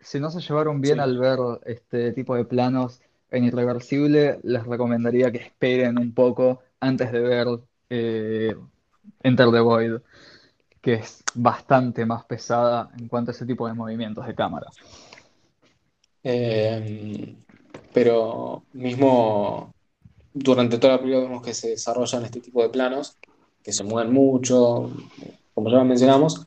si 0.00 0.20
no 0.20 0.30
se 0.30 0.40
llevaron 0.40 0.80
bien 0.80 0.96
Sí. 0.96 1.00
al 1.00 1.18
ver 1.18 1.38
este 1.66 2.12
tipo 2.12 2.34
de 2.34 2.44
planos 2.44 3.00
en 3.30 3.44
Irreversible, 3.44 4.38
les 4.42 4.64
recomendaría 4.66 5.30
que 5.30 5.38
esperen 5.38 5.98
un 5.98 6.14
poco 6.14 6.60
antes 6.80 7.12
de 7.12 7.20
ver 7.20 7.46
eh, 7.90 8.54
Enter 9.22 9.50
the 9.50 9.60
Void, 9.60 9.94
que 10.80 10.94
es 10.94 11.22
bastante 11.34 12.06
más 12.06 12.24
pesada 12.24 12.90
en 12.98 13.08
cuanto 13.08 13.30
a 13.30 13.34
ese 13.34 13.44
tipo 13.44 13.66
de 13.66 13.74
movimientos 13.74 14.26
de 14.26 14.34
cámara. 14.34 14.68
Eh, 16.24 17.34
pero 17.92 18.64
mismo 18.72 19.72
durante 20.32 20.78
toda 20.78 20.94
la 20.94 20.98
película 21.00 21.24
vemos 21.26 21.42
que 21.42 21.54
se 21.54 21.70
desarrollan 21.70 22.24
este 22.24 22.40
tipo 22.40 22.62
de 22.62 22.68
planos, 22.68 23.16
que 23.62 23.72
se 23.72 23.84
mueven 23.84 24.12
mucho, 24.12 24.90
como 25.54 25.70
ya 25.70 25.82
mencionamos. 25.84 26.46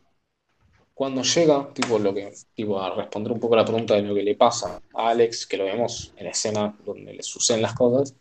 Cuando 1.01 1.23
llega, 1.23 1.67
tipo, 1.73 1.97
lo 1.97 2.13
que, 2.13 2.31
tipo, 2.53 2.79
a 2.79 2.93
responder 2.93 3.31
un 3.31 3.39
poco 3.39 3.55
la 3.55 3.65
pregunta 3.65 3.95
de 3.95 4.03
lo 4.03 4.13
que 4.13 4.21
le 4.21 4.35
pasa 4.35 4.79
a 4.93 5.09
Alex, 5.09 5.47
que 5.47 5.57
lo 5.57 5.63
vemos 5.63 6.13
en 6.15 6.25
la 6.25 6.29
escena 6.29 6.77
donde 6.85 7.15
le 7.15 7.23
suceden 7.23 7.63
las 7.63 7.73
cosas, 7.73 8.13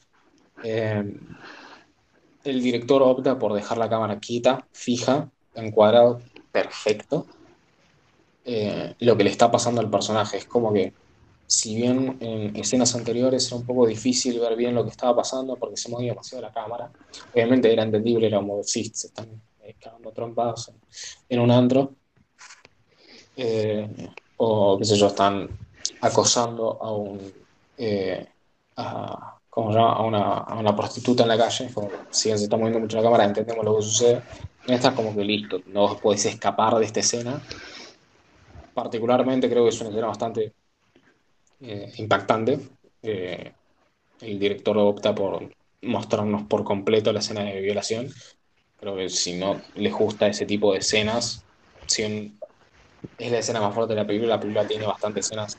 eh, 0.65 1.05
el 2.43 2.63
director 2.63 3.03
opta 3.03 3.39
por 3.39 3.53
dejar 3.53 3.77
la 3.77 3.91
cámara 3.91 4.19
quieta, 4.19 4.67
fija, 4.73 5.31
encuadrado, 5.55 6.23
perfecto. 6.51 7.27
Eh, 8.47 8.95
lo 9.01 9.15
que 9.15 9.25
le 9.25 9.31
está 9.31 9.51
pasando 9.51 9.83
al 9.83 9.91
personaje 9.91 10.39
es 10.39 10.47
como 10.47 10.73
que 10.73 10.95
si 11.47 11.75
bien 11.77 12.17
en 12.21 12.57
escenas 12.57 12.95
anteriores 12.95 13.47
era 13.49 13.57
un 13.57 13.67
poco 13.67 13.87
difícil 13.87 14.41
ver 14.41 14.57
bien 14.57 14.75
lo 14.75 14.85
que 14.85 14.91
estaba 14.91 15.15
pasando 15.17 15.55
porque 15.57 15.77
se 15.77 15.91
movía 15.91 16.13
demasiado 16.13 16.41
la 16.41 16.51
cámara, 16.51 16.91
obviamente 17.35 17.71
era 17.71 17.83
entendible, 17.83 18.27
era 18.27 18.39
como, 18.39 18.63
sí, 18.63 18.91
se 18.95 19.09
están 19.09 19.29
eh, 19.65 19.75
cagando 19.79 20.13
trompadas 20.13 20.73
en 21.29 21.41
un 21.41 21.51
antro, 21.51 22.00
eh, 23.37 23.89
o 24.37 24.79
qué 24.79 24.85
sé 24.85 24.97
yo, 24.97 25.09
están 25.09 25.49
acosando 26.01 26.79
a 26.81 26.93
un, 26.93 27.33
eh, 27.79 28.27
a, 28.77 29.39
¿cómo 29.49 29.73
se 29.73 29.79
llama? 29.79 29.93
A 29.93 30.03
una, 30.03 30.33
a 30.39 30.59
una 30.59 30.75
prostituta 30.75 31.23
en 31.23 31.29
la 31.29 31.39
calle, 31.39 31.71
como, 31.73 31.91
si 32.11 32.31
se 32.31 32.45
está 32.45 32.57
moviendo 32.57 32.81
mucho 32.81 32.97
la 32.97 33.03
cámara, 33.03 33.25
entendemos 33.25 33.65
lo 33.65 33.77
que 33.77 33.83
sucede, 33.83 34.23
en 34.67 34.75
esta 34.75 34.89
es 34.89 34.95
como 34.95 35.15
que 35.15 35.25
listo, 35.25 35.61
no 35.67 35.97
podés 35.99 36.27
escapar 36.27 36.77
de 36.77 36.85
esta 36.85 37.01
escena, 37.01 37.43
particularmente 38.75 39.49
creo 39.49 39.65
que 39.65 39.71
es 39.71 39.81
una 39.81 39.91
escena 39.91 40.07
bastante 40.07 40.53
eh, 41.61 41.93
impactante. 41.99 42.59
Eh, 43.03 43.53
el 44.21 44.39
director 44.39 44.77
opta 44.79 45.15
por 45.15 45.51
mostrarnos 45.83 46.43
por 46.45 46.65
completo 46.65 47.13
la 47.13 47.21
escena 47.21 47.43
de 47.43 47.61
violación. 47.61 48.09
Creo 48.79 48.97
que 48.97 49.09
si 49.09 49.35
no 49.35 49.61
les 49.75 49.93
gusta 49.93 50.27
ese 50.27 50.47
tipo 50.47 50.73
de 50.73 50.79
escenas, 50.79 51.45
si 51.87 52.03
bien 52.03 52.39
es 53.19 53.31
la 53.31 53.39
escena 53.39 53.61
más 53.61 53.75
fuerte 53.75 53.95
de 53.95 54.01
la 54.01 54.07
película, 54.07 54.37
la 54.37 54.41
película 54.41 54.67
tiene 54.67 54.87
bastantes 54.87 55.27
escenas 55.27 55.57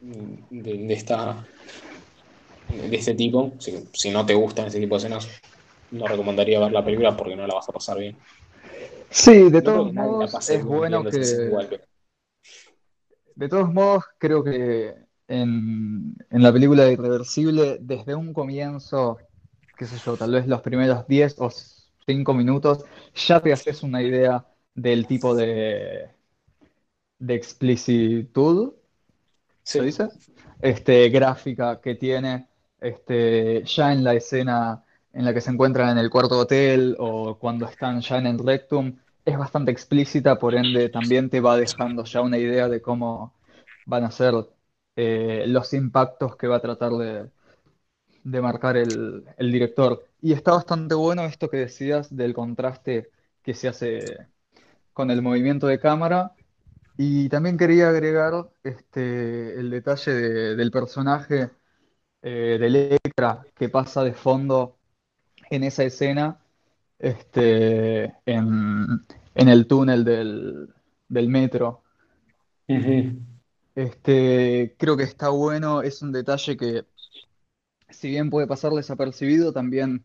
de, 0.00 0.72
de 0.86 0.94
esta, 0.94 1.46
de 2.68 2.96
este 2.96 3.14
tipo. 3.14 3.52
Si, 3.58 3.88
si 3.92 4.10
no 4.10 4.24
te 4.24 4.34
gustan 4.34 4.66
ese 4.66 4.80
tipo 4.80 4.94
de 4.94 4.98
escenas, 4.98 5.28
no 5.90 6.06
recomendaría 6.06 6.60
ver 6.60 6.72
la 6.72 6.84
película 6.84 7.16
porque 7.16 7.36
no 7.36 7.46
la 7.46 7.54
vas 7.54 7.68
a 7.68 7.72
pasar 7.72 7.98
bien. 7.98 8.16
Sí, 9.10 9.50
de 9.50 9.62
No 9.62 9.62
todos 9.62 9.92
modos, 9.94 10.50
es 10.50 10.64
bueno 10.64 11.04
que, 11.04 11.18
igual, 11.18 11.66
pero 11.70 11.84
de 13.34 13.48
todos 13.48 13.72
modos, 13.72 14.04
creo 14.18 14.42
que 14.42 14.94
en, 15.28 16.16
en 16.30 16.42
la 16.42 16.52
película 16.52 16.84
de 16.84 16.92
Irreversible, 16.92 17.78
desde 17.80 18.14
un 18.14 18.32
comienzo, 18.32 19.18
qué 19.76 19.86
sé 19.86 19.96
yo, 20.04 20.16
tal 20.16 20.32
vez 20.32 20.46
los 20.46 20.60
primeros 20.60 21.06
10 21.06 21.36
o 21.38 21.48
5 22.04 22.34
minutos, 22.34 22.84
ya 23.14 23.40
te 23.40 23.52
haces 23.52 23.82
una 23.82 24.02
idea 24.02 24.44
del 24.74 25.06
tipo 25.06 25.34
de, 25.36 26.10
de 27.18 27.34
explicitud 27.34 28.74
¿se 29.62 29.80
sí. 29.80 29.84
dice? 29.84 30.08
Este, 30.60 31.08
gráfica 31.10 31.80
que 31.80 31.94
tiene 31.94 32.48
este, 32.80 33.62
ya 33.64 33.92
en 33.92 34.04
la 34.04 34.14
escena 34.14 34.84
en 35.12 35.24
la 35.24 35.34
que 35.34 35.40
se 35.40 35.50
encuentran 35.50 35.90
en 35.90 35.98
el 35.98 36.10
cuarto 36.10 36.38
hotel 36.38 36.96
o 36.98 37.38
cuando 37.38 37.66
están 37.66 38.00
ya 38.00 38.18
en 38.18 38.26
el 38.26 38.38
rectum, 38.38 38.96
es 39.24 39.36
bastante 39.36 39.70
explícita, 39.72 40.38
por 40.38 40.54
ende 40.54 40.88
también 40.88 41.28
te 41.28 41.40
va 41.40 41.56
dejando 41.56 42.04
ya 42.04 42.20
una 42.20 42.38
idea 42.38 42.68
de 42.68 42.80
cómo 42.80 43.34
van 43.86 44.04
a 44.04 44.10
ser 44.10 44.34
eh, 44.96 45.44
los 45.48 45.72
impactos 45.74 46.36
que 46.36 46.46
va 46.46 46.56
a 46.56 46.60
tratar 46.60 46.92
de, 46.92 47.30
de 48.24 48.40
marcar 48.40 48.76
el, 48.76 49.24
el 49.36 49.52
director. 49.52 50.04
Y 50.20 50.32
está 50.32 50.52
bastante 50.52 50.94
bueno 50.94 51.24
esto 51.24 51.48
que 51.50 51.58
decías 51.58 52.14
del 52.14 52.34
contraste 52.34 53.10
que 53.42 53.54
se 53.54 53.68
hace 53.68 54.28
con 54.92 55.10
el 55.10 55.22
movimiento 55.22 55.66
de 55.66 55.80
cámara 55.80 56.34
y 56.98 57.30
también 57.30 57.58
quería 57.58 57.90
agregar 57.90 58.50
este, 58.64 59.58
el 59.60 59.70
detalle 59.70 60.12
de- 60.14 60.56
del 60.56 60.72
personaje 60.72 61.50
eh, 62.22 62.58
de 62.60 62.66
Electra 62.68 63.46
que 63.56 63.68
pasa 63.70 64.04
de 64.04 64.14
fondo 64.14 64.78
en 65.50 65.64
esa 65.64 65.84
escena 65.84 66.40
este, 66.98 68.04
en, 68.26 68.86
en 69.34 69.48
el 69.48 69.66
túnel 69.68 70.04
del, 70.04 70.68
del 71.08 71.28
metro. 71.28 71.84
Ujú. 72.68 73.18
Este, 73.74 74.74
creo 74.78 74.96
que 74.96 75.04
está 75.04 75.28
bueno, 75.30 75.82
es 75.82 76.02
un 76.02 76.12
detalle 76.12 76.56
que 76.56 76.84
si 77.90 78.08
bien 78.10 78.30
puede 78.30 78.46
pasar 78.46 78.72
desapercibido, 78.72 79.52
también 79.52 80.04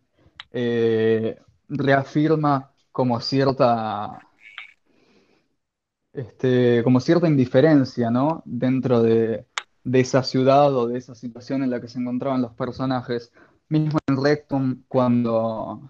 eh, 0.51 1.39
reafirma 1.69 2.71
como 2.91 3.19
cierta 3.21 4.21
este, 6.13 6.83
como 6.83 6.99
cierta 6.99 7.27
indiferencia, 7.27 8.09
¿no? 8.11 8.43
Dentro 8.45 9.01
de, 9.01 9.47
esa 9.93 10.23
ciudad 10.23 10.75
o 10.75 10.87
de 10.87 10.97
esa 10.97 11.15
situación 11.15 11.63
en 11.63 11.71
la 11.71 11.81
que 11.81 11.87
se 11.89 11.99
encontraban 11.99 12.41
los 12.41 12.53
personajes. 12.53 13.33
Mismo 13.69 13.99
en 14.07 14.23
Rectum, 14.23 14.83
cuando, 14.87 15.81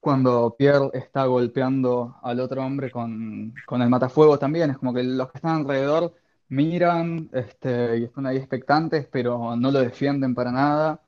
cuando 0.00 0.54
Pierre 0.58 0.90
está 0.94 1.26
golpeando 1.26 2.16
al 2.22 2.40
otro 2.40 2.62
hombre 2.64 2.90
con, 2.90 3.54
con 3.66 3.82
el 3.82 3.90
matafuego 3.90 4.38
también, 4.38 4.70
es 4.70 4.78
como 4.78 4.94
que 4.94 5.02
los 5.02 5.30
que 5.30 5.38
están 5.38 5.60
alrededor 5.60 6.14
miran 6.48 7.30
este, 7.32 7.98
y 7.98 8.04
están 8.04 8.26
ahí 8.26 8.36
expectantes, 8.36 9.06
pero 9.10 9.56
no 9.56 9.70
lo 9.70 9.80
defienden 9.80 10.34
para 10.34 10.52
nada. 10.52 11.02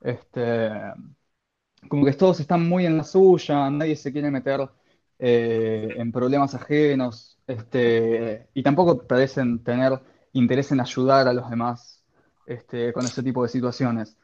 Este, 0.00 0.70
como 1.88 2.04
que 2.04 2.12
todos 2.12 2.40
están 2.40 2.68
muy 2.68 2.86
en 2.86 2.96
la 2.96 3.04
suya, 3.04 3.70
nadie 3.70 3.96
se 3.96 4.12
quiere 4.12 4.30
meter 4.30 4.68
eh, 5.20 5.94
en 5.96 6.12
problemas 6.12 6.54
ajenos, 6.54 7.38
este, 7.46 8.48
y 8.54 8.62
tampoco 8.62 9.06
parecen 9.06 9.62
tener 9.62 10.00
interés 10.32 10.72
en 10.72 10.80
ayudar 10.80 11.28
a 11.28 11.32
los 11.32 11.48
demás 11.50 12.02
este, 12.46 12.92
con 12.92 13.04
ese 13.06 13.22
tipo 13.22 13.42
de 13.42 13.48
situaciones. 13.48 14.16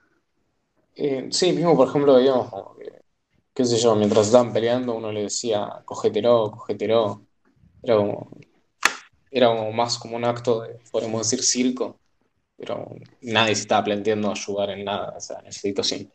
Eh, 0.94 1.28
sí, 1.30 1.52
mismo 1.52 1.76
por 1.76 1.88
ejemplo 1.88 2.18
como 2.50 2.76
que 2.76 3.02
qué 3.54 3.64
sé 3.64 3.78
yo, 3.78 3.96
mientras 3.96 4.26
estaban 4.26 4.52
peleando, 4.52 4.94
uno 4.94 5.12
le 5.12 5.22
decía, 5.24 5.82
cogételo, 5.84 6.50
cogételo. 6.52 7.22
Era 7.82 7.96
como, 7.96 8.30
era 9.30 9.48
como 9.48 9.72
más 9.72 9.98
como 9.98 10.16
un 10.16 10.24
acto 10.24 10.62
de, 10.62 10.78
podemos 10.90 11.22
decir, 11.22 11.42
circo, 11.42 11.98
pero 12.56 12.86
nadie 13.22 13.54
se 13.54 13.62
estaba 13.62 13.84
planteando 13.84 14.30
ayudar 14.30 14.70
en 14.70 14.84
nada, 14.84 15.14
o 15.16 15.20
sea, 15.20 15.40
en 15.40 15.46
esa 15.48 15.60
situación. 15.60 16.12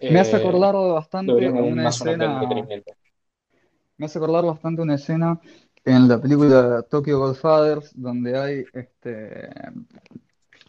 Me 0.00 0.18
hace 0.20 0.36
Eh, 0.36 0.40
acordar 0.40 0.74
bastante 0.74 1.32
una 1.32 1.88
escena. 1.88 2.40
Me 4.02 4.06
hace 4.06 4.18
acordar 4.18 4.44
bastante 4.44 4.82
una 4.82 4.96
escena 4.96 5.40
en 5.84 6.08
la 6.08 6.20
película 6.20 6.82
Tokyo 6.82 7.20
Godfathers, 7.20 7.92
donde 7.94 8.36
hay 8.36 8.64
este, 8.72 9.48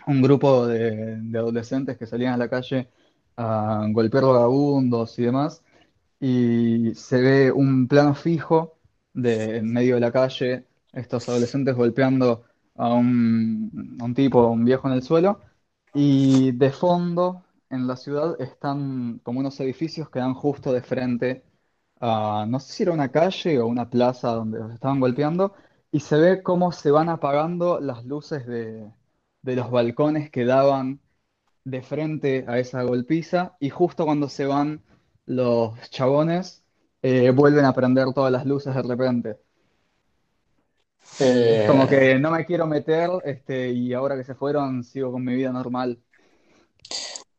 un 0.06 0.22
grupo 0.22 0.68
de, 0.68 1.20
adolescentes 1.36 1.98
que 1.98 2.06
salían 2.06 2.36
a 2.36 2.38
la 2.38 2.48
calle 2.48 2.90
a 3.36 3.88
golpear 3.90 4.26
vagabundos 4.26 5.18
y 5.18 5.24
demás, 5.24 5.64
y 6.20 6.94
se 6.94 7.22
ve 7.22 7.52
un 7.52 7.88
plano 7.88 8.14
fijo 8.14 8.78
de 9.14 9.58
en 9.58 9.74
medio 9.74 9.96
de 9.96 10.02
la 10.02 10.12
calle, 10.12 10.68
estos 10.92 11.28
adolescentes 11.28 11.76
golpeando 11.76 12.44
a 12.76 12.94
un, 12.94 13.98
a 14.00 14.04
un 14.04 14.14
tipo, 14.14 14.48
un 14.48 14.64
viejo 14.64 14.88
en 14.88 14.94
el 14.94 15.02
suelo, 15.02 15.42
y 15.92 16.52
de 16.52 16.70
fondo 16.72 17.44
en 17.72 17.88
la 17.88 17.96
ciudad 17.98 18.40
están 18.40 19.20
como 19.24 19.40
unos 19.40 19.60
edificios 19.60 20.12
que 20.12 20.20
dan 20.20 20.36
justo 20.36 20.72
de 20.72 20.84
frente 20.84 21.44
a, 22.04 22.46
no 22.48 22.60
sé 22.60 22.74
si 22.74 22.84
era 22.84 22.92
una 22.94 23.12
calle 23.12 23.60
o 23.60 23.68
una 23.68 23.90
plaza 23.90 24.30
donde 24.34 24.60
los 24.60 24.74
estaban 24.74 25.00
golpeando, 25.00 25.54
y 25.92 26.00
se 26.02 26.18
ve 26.18 26.44
cómo 26.44 26.72
se 26.72 26.92
van 26.92 27.10
apagando 27.10 27.80
las 27.80 28.06
luces 28.06 28.46
de, 28.48 28.92
de 29.42 29.56
los 29.56 29.72
balcones 29.72 30.30
que 30.32 30.46
daban 30.46 31.00
de 31.66 31.82
frente 31.84 32.46
a 32.48 32.60
esa 32.60 32.84
golpiza, 32.84 33.56
y 33.60 33.70
justo 33.70 34.06
cuando 34.06 34.30
se 34.30 34.46
van 34.46 34.84
los 35.26 35.80
chabones, 35.92 36.64
eh, 37.04 37.32
vuelven 37.32 37.66
a 37.66 37.74
prender 37.74 38.14
todas 38.14 38.32
las 38.32 38.46
luces 38.46 38.76
de 38.76 38.82
repente. 38.84 39.38
Es 41.46 41.64
como 41.64 41.88
Eh, 41.88 41.88
que 41.88 42.18
no 42.20 42.32
me 42.32 42.46
quiero 42.46 42.66
meter, 42.68 43.10
este, 43.26 43.70
y 43.72 43.94
ahora 43.94 44.16
que 44.18 44.24
se 44.24 44.36
fueron, 44.36 44.84
sigo 44.84 45.12
con 45.12 45.24
mi 45.24 45.36
vida 45.36 45.52
normal. 45.52 46.00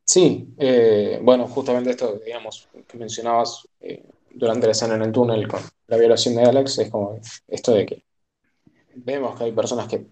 sí, 0.04 0.54
eh, 0.59 1.21
bueno, 1.23 1.47
justamente 1.47 1.90
esto, 1.90 2.18
digamos, 2.25 2.68
que 2.87 2.99
mencionabas 2.99 3.68
eh, 3.80 4.04
durante 4.35 4.67
la 4.67 4.73
escena 4.73 4.95
en 4.97 5.03
el 5.03 5.12
túnel 5.12 5.49
con 5.49 5.61
la 5.88 5.97
violación 5.97 6.35
de 6.37 6.45
Alex, 6.45 6.79
es 6.79 6.91
como 6.91 7.21
esto 7.49 7.73
de 7.73 7.87
que 7.87 8.05
vemos 8.95 9.37
que 9.37 9.45
hay 9.45 9.53
personas 9.53 9.88
que, 9.88 10.07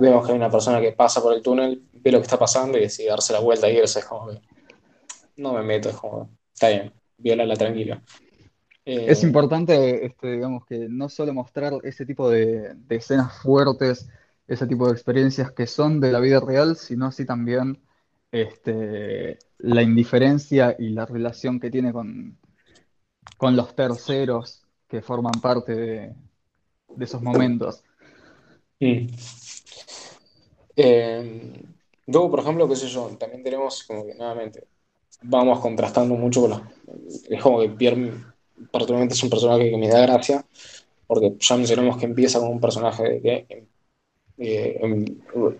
vemos 0.00 0.26
que 0.26 0.32
hay 0.32 0.38
una 0.38 0.50
persona 0.50 0.80
que 0.80 0.92
pasa 0.92 1.22
por 1.22 1.34
el 1.34 1.42
túnel, 1.42 1.82
ve 1.92 2.12
lo 2.12 2.18
que 2.18 2.24
está 2.24 2.38
pasando 2.38 2.78
y 2.78 2.82
decide 2.82 3.08
darse 3.10 3.32
la 3.32 3.40
vuelta 3.40 3.70
y 3.70 3.76
irse, 3.78 4.00
es 4.00 4.04
como 4.06 4.30
que 4.30 4.40
no 5.36 5.54
me 5.54 5.62
meto, 5.62 5.88
es 5.90 5.96
como, 5.96 6.30
está 6.52 6.68
bien, 6.68 6.92
violala 7.18 7.56
tranquilo. 7.56 8.00
Es 8.84 9.22
Eh, 9.22 9.26
importante, 9.26 10.04
este, 10.06 10.32
digamos, 10.32 10.66
que 10.66 10.88
no 10.88 11.08
solo 11.08 11.32
mostrar 11.34 11.74
ese 11.84 12.06
tipo 12.06 12.28
de, 12.30 12.74
de 12.74 12.96
escenas 12.96 13.38
fuertes, 13.42 14.08
ese 14.48 14.66
tipo 14.66 14.86
de 14.86 14.92
experiencias 14.92 15.52
que 15.52 15.66
son 15.66 16.00
de 16.00 16.12
la 16.12 16.20
vida 16.20 16.40
real, 16.40 16.76
sino 16.76 17.06
así 17.06 17.24
también 17.24 17.80
este, 18.32 19.38
la 19.58 19.82
indiferencia 19.82 20.76
y 20.78 20.90
la 20.90 21.06
relación 21.06 21.60
que 21.60 21.70
tiene 21.70 21.92
con, 21.92 22.39
con 23.36 23.56
los 23.56 23.74
terceros 23.74 24.62
que 24.88 25.02
forman 25.02 25.40
parte 25.40 25.74
de, 25.74 26.14
de 26.88 27.04
esos 27.04 27.22
momentos. 27.22 27.82
mm. 28.80 29.06
Eh, 30.76 31.62
luego, 32.06 32.30
por 32.30 32.40
ejemplo, 32.40 32.68
qué 32.68 32.76
sé 32.76 32.88
yo, 32.88 33.08
también 33.18 33.42
tenemos 33.42 33.84
como 33.84 34.06
que 34.06 34.14
nuevamente 34.14 34.66
vamos 35.22 35.60
contrastando 35.60 36.14
mucho 36.14 36.42
con 36.42 36.50
los... 36.50 36.62
Es 37.28 37.42
como 37.42 37.60
que 37.60 37.68
Pierre 37.68 38.12
particularmente 38.70 39.14
es 39.14 39.22
un 39.22 39.30
personaje 39.30 39.70
que 39.70 39.76
me 39.76 39.88
da 39.88 40.02
gracia, 40.02 40.44
porque 41.06 41.34
ya 41.38 41.56
mencionamos 41.56 41.96
que 41.96 42.06
empieza 42.06 42.38
como 42.38 42.52
un 42.52 42.60
personaje 42.60 43.20
que 43.20 43.66
eh, 44.38 44.78
em, 44.80 45.04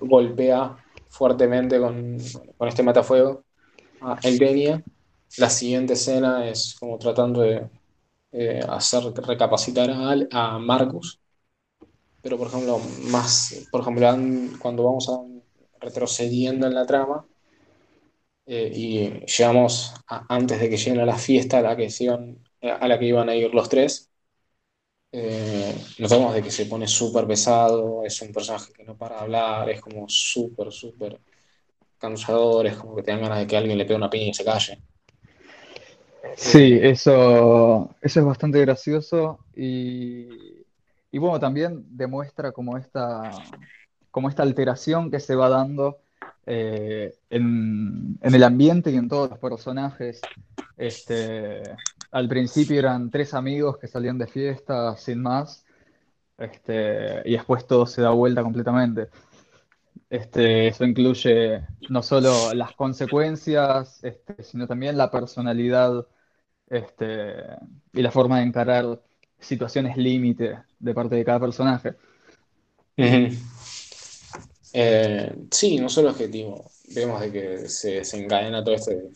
golpea 0.00 0.76
fuertemente 1.08 1.78
con, 1.78 2.18
con 2.56 2.68
este 2.68 2.82
matafuego 2.82 3.44
a 4.00 4.18
Elvenia. 4.22 4.82
La 5.38 5.50
siguiente 5.50 5.94
escena 5.94 6.48
es 6.48 6.76
como 6.78 6.96
tratando 6.98 7.40
de 7.40 7.68
eh, 8.32 8.60
hacer 8.68 9.04
recapacitar 9.14 9.90
a, 9.90 10.54
a 10.56 10.58
Marcus 10.60 11.20
pero 12.22 12.36
por 12.38 12.48
ejemplo, 12.48 12.78
más, 13.10 13.54
por 13.70 13.80
ejemplo, 13.82 14.08
an- 14.08 14.56
cuando 14.58 14.84
vamos 14.84 15.08
retrocediendo 15.80 16.66
en 16.66 16.74
la 16.74 16.86
trama 16.86 17.26
eh, 18.46 18.70
y 18.74 19.10
llegamos 19.26 19.94
antes 20.08 20.60
de 20.60 20.68
que 20.70 20.76
lleguen 20.76 21.00
a 21.00 21.06
la 21.06 21.18
fiesta 21.18 21.58
a 21.58 21.62
la 21.62 21.76
que 21.76 21.88
iban, 22.00 22.38
a 22.62 22.88
la 22.88 22.98
que 22.98 23.06
iban 23.06 23.28
a 23.28 23.34
ir 23.36 23.52
los 23.54 23.68
tres, 23.68 24.10
eh, 25.12 25.74
notamos 25.98 26.34
de 26.34 26.42
que 26.42 26.50
se 26.50 26.66
pone 26.66 26.86
súper 26.86 27.26
pesado, 27.26 28.04
es 28.04 28.20
un 28.22 28.32
personaje 28.32 28.72
que 28.72 28.84
no 28.84 28.96
para 28.96 29.20
hablar, 29.20 29.68
es 29.70 29.80
como 29.80 30.08
súper, 30.08 30.72
súper 30.72 31.20
cansador, 31.98 32.66
es 32.68 32.76
como 32.78 32.96
que 32.96 33.04
te 33.04 33.12
dan 33.12 33.22
ganas 33.22 33.40
de 33.40 33.48
que 33.48 33.56
alguien 33.58 33.78
le 33.78 33.84
pegue 33.86 33.96
una 33.96 34.10
piña 34.10 34.30
y 34.30 34.34
se 34.34 34.44
calle. 34.44 34.82
Sí, 36.36 36.74
Eh, 36.74 36.90
eso, 36.90 37.94
eso 38.00 38.20
es 38.20 38.26
bastante 38.26 38.60
gracioso 38.60 39.38
y, 39.54 40.28
y 41.10 41.18
bueno, 41.18 41.38
también 41.40 41.84
demuestra 41.90 42.52
como 42.52 42.76
esta, 42.76 43.30
como 44.10 44.28
esta 44.28 44.42
alteración 44.42 45.10
que 45.10 45.20
se 45.20 45.34
va 45.34 45.48
dando 45.48 45.98
eh, 46.46 47.14
en, 47.30 48.18
en 48.20 48.34
el 48.34 48.42
ambiente 48.42 48.90
y 48.90 48.96
en 48.96 49.08
todos 49.08 49.30
los 49.30 49.38
personajes. 49.38 50.20
Este, 50.76 51.62
al 52.10 52.28
principio 52.28 52.78
eran 52.78 53.10
tres 53.10 53.34
amigos 53.34 53.78
que 53.78 53.86
salían 53.86 54.18
de 54.18 54.26
fiesta 54.26 54.96
sin 54.96 55.22
más, 55.22 55.64
este, 56.38 57.22
y 57.24 57.32
después 57.32 57.66
todo 57.66 57.86
se 57.86 58.02
da 58.02 58.10
vuelta 58.10 58.42
completamente. 58.42 59.08
Este, 60.08 60.68
eso 60.68 60.84
incluye 60.84 61.62
no 61.88 62.02
solo 62.02 62.52
las 62.54 62.74
consecuencias, 62.74 64.02
este, 64.02 64.42
sino 64.42 64.66
también 64.66 64.96
la 64.96 65.10
personalidad 65.10 66.06
este, 66.68 67.34
y 67.92 68.02
la 68.02 68.10
forma 68.10 68.38
de 68.38 68.46
encarar 68.46 69.00
situaciones 69.38 69.96
límite 69.96 70.58
de 70.78 70.94
parte 70.94 71.14
de 71.14 71.24
cada 71.24 71.40
personaje. 71.40 71.94
Eh, 74.72 75.34
sí, 75.50 75.78
no 75.78 75.88
solo 75.88 76.10
objetivo. 76.10 76.70
Vemos 76.94 77.20
de 77.20 77.32
que 77.32 77.68
se 77.68 77.92
desencadena 77.96 78.62
todo 78.64 78.74
este, 78.74 79.10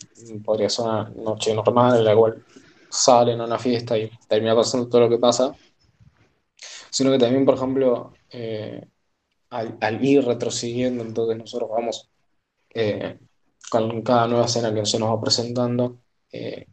podría 0.45 0.69
ser 0.69 0.85
una 0.87 1.11
noche 1.11 1.55
normal 1.55 1.99
en 1.99 2.05
la 2.05 2.15
cual 2.17 2.45
salen 2.89 3.41
a 3.41 3.45
una 3.45 3.59
fiesta 3.59 3.99
y 3.99 4.11
termina 4.29 4.55
pasando 4.55 4.89
todo 4.89 5.03
lo 5.03 5.09
que 5.09 5.19
pasa, 5.19 5.55
sino 6.91 7.11
que 7.11 7.19
también, 7.19 7.45
por 7.45 7.57
ejemplo, 7.57 8.13
eh, 8.31 8.87
al, 9.51 9.77
al 9.81 10.05
ir 10.05 10.25
retrocediendo, 10.25 11.03
entonces 11.05 11.37
nosotros 11.37 11.71
vamos 11.71 12.11
eh, 12.75 13.19
con 13.71 14.03
cada 14.03 14.27
nueva 14.27 14.47
escena 14.47 14.75
que 14.75 14.85
se 14.85 14.99
nos 14.99 15.11
va 15.11 15.21
presentando, 15.21 15.99
eh, 16.31 16.67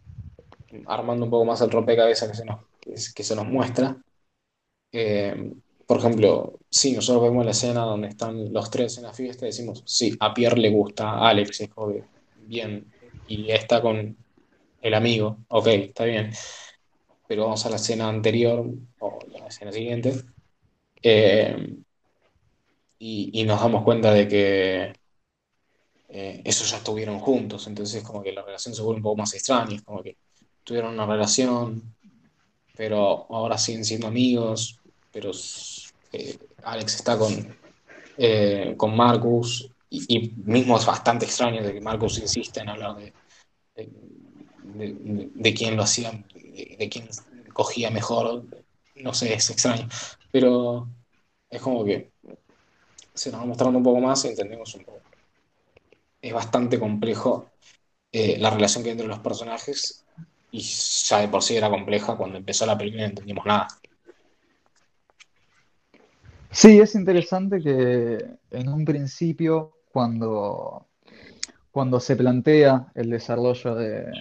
armando 0.88 1.26
un 1.26 1.32
poco 1.32 1.46
más 1.46 1.62
el 1.62 1.72
rompecabezas 1.72 2.30
que 2.30 2.36
se 2.36 2.46
nos, 2.46 2.60
que 3.14 3.24
se 3.24 3.36
nos 3.36 3.46
muestra. 3.46 3.98
Eh, 4.92 5.54
por 5.86 6.00
ejemplo, 6.00 6.60
sí, 6.70 6.94
nosotros 6.94 7.24
vemos 7.24 7.46
la 7.46 7.52
escena 7.52 7.82
donde 7.82 8.08
están 8.08 8.54
los 8.54 8.70
tres 8.70 8.98
en 8.98 9.04
la 9.04 9.14
fiesta 9.14 9.46
decimos, 9.46 9.84
sí, 9.86 10.16
a 10.20 10.34
Pierre 10.34 10.58
le 10.60 10.70
gusta 10.70 11.10
a 11.10 11.30
Alex, 11.30 11.62
es 11.62 11.70
que, 11.70 12.04
bien, 12.46 12.92
y 13.28 13.52
está 13.52 13.82
con 13.82 14.16
el 14.82 14.94
amigo, 14.94 15.38
ok, 15.50 15.68
está 15.68 16.06
bien, 16.06 16.32
pero 17.28 17.44
vamos 17.44 17.66
a 17.66 17.70
la 17.70 17.76
escena 17.76 18.08
anterior 18.08 18.66
o 19.00 19.20
la 19.38 19.48
escena 19.48 19.72
siguiente 19.72 20.14
eh, 21.04 21.78
y, 23.04 23.44
nos 23.46 23.60
damos 23.60 23.84
cuenta 23.84 24.14
de 24.14 24.28
que 24.28 24.94
eh, 26.10 26.42
esos 26.46 26.70
ya 26.70 26.78
estuvieron 26.78 27.20
juntos, 27.20 27.66
entonces 27.66 28.04
como 28.04 28.22
que 28.22 28.32
la 28.32 28.44
relación 28.44 28.76
se 28.76 28.82
vuelve 28.84 28.98
un 28.98 29.04
poco 29.04 29.18
más 29.18 29.34
extraña, 29.34 29.76
es 29.76 29.82
como 29.82 30.04
que 30.04 30.18
tuvieron 30.64 30.94
una 30.94 31.08
relación, 31.08 31.96
pero 32.76 33.26
ahora 33.30 33.58
siguen 33.58 33.86
siendo 33.86 34.08
amigos, 34.08 34.80
pero 35.12 35.32
eh, 36.14 36.38
Alex 36.64 36.96
está 36.96 37.18
con 37.18 37.58
eh, 38.18 38.76
con 38.78 38.96
Marcus, 38.96 39.72
y, 39.90 40.34
mismo 40.46 40.78
es 40.78 40.86
bastante 40.86 41.26
extraño 41.26 41.64
de 41.64 41.74
que 41.74 41.82
Marcus 41.82 42.20
insiste 42.20 42.60
en 42.62 42.70
hablar 42.70 42.96
de, 42.98 43.14
de, 45.34 45.54
quién 45.54 45.76
lo 45.76 45.84
hacía, 45.84 46.12
de 46.34 46.90
quién 46.90 47.10
cogía 47.52 47.90
mejor, 47.90 48.46
no 48.96 49.14
sé, 49.14 49.34
es 49.34 49.50
extraño, 49.50 49.90
pero 50.32 50.88
es 51.50 51.62
como 51.62 51.84
que 51.84 52.11
se 53.14 53.32
nos 53.32 53.42
va 53.42 53.46
mostrando 53.46 53.78
un 53.78 53.84
poco 53.84 54.00
más 54.00 54.24
y 54.26 54.30
entendemos 54.30 54.74
un 54.76 54.84
poco. 54.84 55.02
Es 56.22 56.34
bastante 56.34 56.80
complejo 56.80 57.50
eh, 58.12 58.38
la 58.40 58.50
relación 58.50 58.84
que 58.84 58.90
hay 58.90 58.94
entre 58.94 59.08
los 59.08 59.20
personajes 59.20 60.06
y 60.52 60.60
ya 60.60 61.20
de 61.20 61.28
por 61.28 61.42
sí 61.42 61.56
era 61.56 61.70
compleja 61.70 62.16
cuando 62.16 62.38
empezó 62.38 62.66
la 62.66 62.78
película 62.78 63.04
no 63.04 63.10
entendimos 63.10 63.46
nada. 63.46 63.68
Sí, 66.52 66.80
es 66.80 66.96
interesante 66.96 67.62
que 67.62 68.18
en 68.52 68.70
un 68.70 68.84
principio, 68.84 69.78
cuando, 69.94 70.88
cuando 71.72 72.02
se 72.02 72.18
plantea 72.18 72.92
el 72.94 73.10
desarrollo 73.10 73.74
de, 73.76 74.12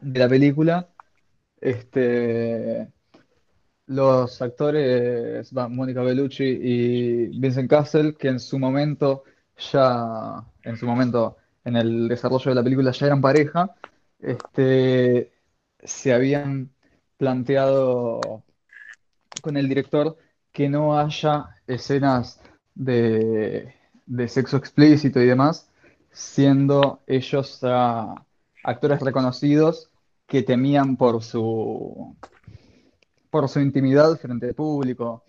de 0.00 0.18
la 0.18 0.28
película, 0.28 0.88
este, 1.60 2.88
los 3.86 4.42
actores, 4.42 5.52
Mónica 5.52 6.02
Bellucci 6.02 6.44
y 6.44 7.38
Vincent 7.38 7.70
Castle, 7.70 8.14
que 8.14 8.28
en 8.28 8.40
su 8.40 8.58
momento 8.58 9.24
ya, 9.72 10.44
en 10.62 10.76
su 10.76 10.86
momento, 10.86 11.36
en 11.64 11.76
el 11.76 12.08
desarrollo 12.08 12.50
de 12.50 12.54
la 12.54 12.62
película 12.62 12.90
ya 12.92 13.06
eran 13.06 13.20
pareja, 13.20 13.74
este, 14.20 15.32
se 15.82 16.12
habían 16.12 16.70
planteado 17.16 18.44
con 19.42 19.56
el 19.56 19.68
director 19.68 20.16
que 20.52 20.68
no 20.68 20.98
haya 20.98 21.46
escenas 21.66 22.40
de, 22.74 23.74
de 24.06 24.28
sexo 24.28 24.56
explícito 24.56 25.20
y 25.20 25.26
demás, 25.26 25.70
siendo 26.10 27.02
ellos 27.06 27.60
ah, 27.62 28.24
actores 28.64 29.00
reconocidos 29.00 29.90
que 30.26 30.42
temían 30.42 30.96
por 30.96 31.22
su, 31.22 32.16
por 33.30 33.48
su 33.48 33.60
intimidad 33.60 34.16
frente 34.18 34.46
al 34.46 34.54
público 34.54 35.24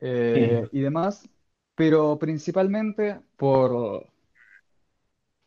eh, 0.00 0.68
y 0.72 0.80
demás, 0.80 1.28
pero 1.74 2.18
principalmente 2.18 3.20
por, 3.36 4.06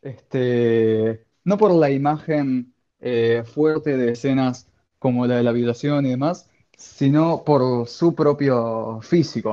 este, 0.02 1.26
no 1.44 1.56
por 1.58 1.72
la 1.72 1.90
imagen 1.90 2.74
eh, 3.00 3.42
fuerte 3.44 3.96
de 3.96 4.12
escenas 4.12 4.68
como 4.98 5.26
la 5.26 5.36
de 5.36 5.42
la 5.42 5.52
violación 5.52 6.06
y 6.06 6.10
demás, 6.10 6.48
sino 6.76 7.44
por 7.44 7.86
su 7.88 8.14
propio 8.14 9.00
físico. 9.02 9.52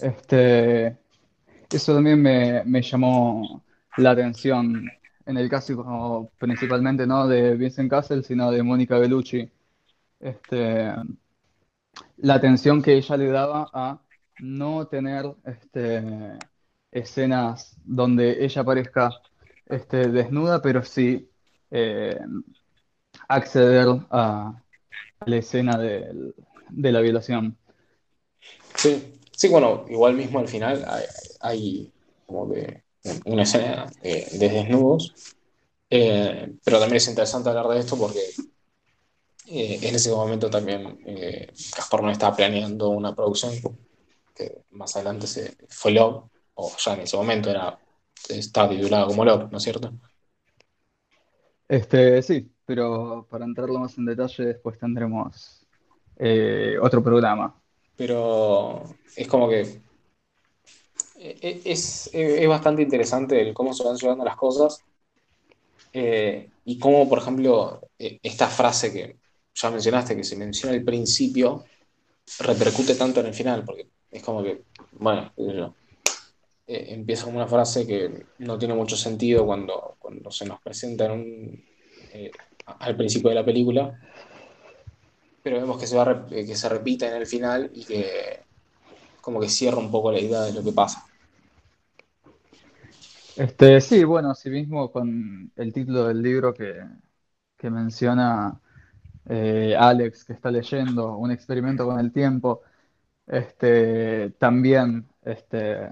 Este, 0.00 0.98
eso 1.70 1.94
también 1.94 2.20
me, 2.20 2.64
me 2.64 2.82
llamó 2.82 3.64
la 3.96 4.10
atención 4.12 4.88
en 5.26 5.36
el 5.36 5.48
caso 5.48 6.30
principalmente 6.38 7.06
no 7.06 7.26
de 7.28 7.54
Vincent 7.56 7.90
Castle, 7.90 8.22
sino 8.22 8.50
de 8.50 8.62
Mónica 8.62 8.98
Bellucci. 8.98 9.48
Este, 10.20 10.92
la 12.18 12.34
atención 12.34 12.82
que 12.82 12.94
ella 12.94 13.16
le 13.16 13.28
daba 13.28 13.70
a 13.72 14.00
no 14.40 14.86
tener 14.86 15.26
este, 15.44 16.02
escenas 16.90 17.76
donde 17.84 18.44
ella 18.44 18.64
parezca 18.64 19.10
este, 19.66 20.08
desnuda, 20.08 20.62
pero 20.62 20.84
sí 20.84 21.28
eh, 21.70 22.18
acceder 23.28 23.88
a, 24.10 24.62
la 25.24 25.36
escena 25.36 25.78
de 25.78 26.92
la 26.92 27.00
violación. 27.00 27.56
Sí, 28.74 29.20
sí, 29.30 29.48
bueno, 29.48 29.84
igual 29.88 30.14
mismo 30.14 30.38
al 30.38 30.48
final 30.48 30.84
hay, 31.40 31.92
como 32.26 32.52
que 32.52 32.82
una 33.24 33.42
escena 33.42 33.86
de, 34.02 34.26
de 34.32 34.48
desnudos, 34.48 35.14
eh, 35.90 36.52
pero 36.64 36.78
también 36.78 36.96
es 36.96 37.08
interesante 37.08 37.48
hablar 37.48 37.68
de 37.68 37.80
esto 37.80 37.96
porque 37.96 38.20
eh, 39.46 39.78
en 39.82 39.94
ese 39.94 40.10
momento 40.10 40.50
también 40.50 40.98
eh, 41.06 41.52
Gaspar 41.76 42.02
no 42.02 42.10
estaba 42.10 42.36
planeando 42.36 42.88
una 42.90 43.14
producción 43.14 43.52
que 44.34 44.64
más 44.70 44.96
adelante 44.96 45.26
se, 45.26 45.56
fue 45.68 45.92
Love, 45.92 46.24
o 46.54 46.72
ya 46.78 46.94
en 46.94 47.00
ese 47.02 47.16
momento 47.16 47.50
era, 47.50 47.78
estaba 48.28 48.70
titulada 48.70 49.06
como 49.06 49.24
Love, 49.24 49.50
¿no 49.50 49.58
es 49.58 49.64
cierto? 49.64 49.92
Este, 51.68 52.22
sí, 52.22 52.52
pero 52.64 53.26
para 53.30 53.44
entrarlo 53.44 53.78
más 53.78 53.96
en 53.98 54.04
detalle 54.06 54.44
después 54.44 54.78
tendremos 54.78 55.66
eh, 56.16 56.76
otro 56.80 57.02
programa. 57.02 57.60
Pero 57.96 58.82
es 59.16 59.28
como 59.28 59.48
que 59.48 59.82
eh, 61.14 61.62
es, 61.64 62.10
es 62.12 62.48
bastante 62.48 62.82
interesante 62.82 63.40
el 63.40 63.54
cómo 63.54 63.72
se 63.74 63.84
van 63.84 63.96
llevando 63.96 64.24
las 64.24 64.36
cosas 64.36 64.84
Eh, 65.92 66.50
y 66.64 66.78
cómo, 66.78 67.08
por 67.08 67.18
ejemplo, 67.18 67.80
esta 67.98 68.48
frase 68.48 68.92
que 68.92 69.18
ya 69.54 69.70
mencionaste, 69.70 70.16
que 70.16 70.24
se 70.24 70.36
menciona 70.36 70.74
al 70.74 70.82
principio, 70.82 71.64
repercute 72.40 72.94
tanto 72.94 73.20
en 73.20 73.26
el 73.26 73.34
final, 73.34 73.64
porque 73.64 73.88
es 74.10 74.22
como 74.22 74.42
que, 74.42 74.64
bueno, 74.92 75.32
eh, 76.66 76.86
empieza 76.88 77.24
como 77.24 77.36
una 77.36 77.48
frase 77.48 77.86
que 77.86 78.26
no 78.38 78.58
tiene 78.58 78.74
mucho 78.74 78.96
sentido 78.96 79.44
cuando, 79.44 79.96
cuando 79.98 80.30
se 80.30 80.46
nos 80.46 80.60
presenta 80.60 81.08
eh, 81.14 82.30
al 82.66 82.96
principio 82.96 83.30
de 83.30 83.34
la 83.34 83.44
película, 83.44 83.98
pero 85.42 85.60
vemos 85.60 85.78
que 85.78 85.86
se 85.86 85.96
va, 85.96 86.26
que 86.26 86.54
se 86.54 86.68
repite 86.68 87.06
en 87.06 87.14
el 87.14 87.26
final 87.26 87.70
y 87.74 87.84
que 87.84 88.40
como 89.20 89.40
que 89.40 89.48
cierra 89.48 89.78
un 89.78 89.90
poco 89.90 90.12
la 90.12 90.20
idea 90.20 90.42
de 90.42 90.52
lo 90.52 90.62
que 90.62 90.72
pasa. 90.72 91.06
Este, 93.36 93.80
sí, 93.80 94.04
bueno, 94.04 94.30
asimismo 94.30 94.90
con 94.92 95.50
el 95.56 95.72
título 95.72 96.06
del 96.08 96.22
libro 96.22 96.52
que, 96.52 96.74
que 97.56 97.70
menciona 97.70 98.60
eh, 99.26 99.74
Alex, 99.78 100.24
que 100.24 100.32
está 100.32 100.50
leyendo, 100.50 101.16
Un 101.16 101.30
experimento 101.30 101.86
con 101.86 101.98
el 102.00 102.12
tiempo, 102.12 102.62
este, 103.26 104.30
también 104.38 105.06
este, 105.22 105.90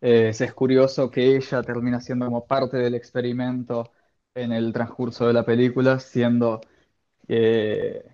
es, 0.00 0.52
curioso 0.54 1.10
que 1.10 1.36
ella 1.36 1.62
termina 1.62 2.00
siendo 2.00 2.26
como 2.26 2.46
parte 2.46 2.76
del 2.78 2.94
experimento 2.94 3.92
en 4.34 4.52
el 4.52 4.72
transcurso 4.72 5.26
de 5.26 5.32
la 5.32 5.44
película, 5.44 5.98
siendo 6.00 6.60
eh, 7.28 8.04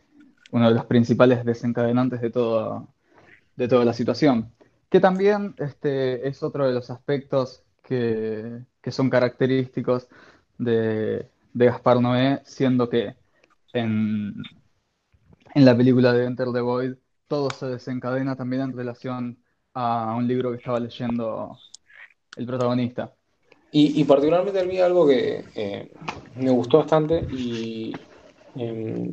uno 0.53 0.69
de 0.69 0.75
los 0.75 0.87
principales 0.87 1.45
desencadenantes 1.45 2.21
de 2.21 2.31
todo, 2.31 2.89
de 3.57 3.69
toda 3.69 3.85
la 3.85 3.93
situación. 3.93 4.53
Que 4.89 5.01
también 5.01 5.55
este, 5.59 6.29
es 6.29 6.43
otro 6.43 6.67
de 6.67 6.73
los 6.75 6.91
aspectos 6.91 7.65
que, 7.83 8.61
que 8.81 8.93
son 8.93 9.11
característicos 9.11 10.09
de, 10.59 11.29
de 11.57 11.67
Gaspar 11.67 12.01
Noé, 12.03 12.43
siendo 12.45 12.87
que 12.89 13.17
en, 13.73 14.35
en 15.55 15.65
la 15.65 15.75
película 15.75 16.13
de 16.13 16.27
Enter 16.27 16.53
the 16.53 16.61
Void 16.61 16.95
todo 17.27 17.49
se 17.51 17.67
desencadena 17.67 18.37
también 18.37 18.63
en 18.63 18.77
relación 18.77 19.39
a 19.73 20.15
un 20.15 20.29
libro 20.29 20.51
que 20.51 20.59
estaba 20.59 20.79
leyendo 20.79 21.59
el 22.37 22.47
protagonista. 22.47 23.15
Y, 23.73 24.01
y 24.01 24.05
particularmente 24.05 24.61
a 24.61 24.65
mí 24.65 24.79
algo 24.79 25.07
que 25.07 25.45
eh, 25.55 25.91
me 26.37 26.51
gustó 26.51 26.79
bastante 26.79 27.27
y 27.31 27.95
eh, 28.55 29.11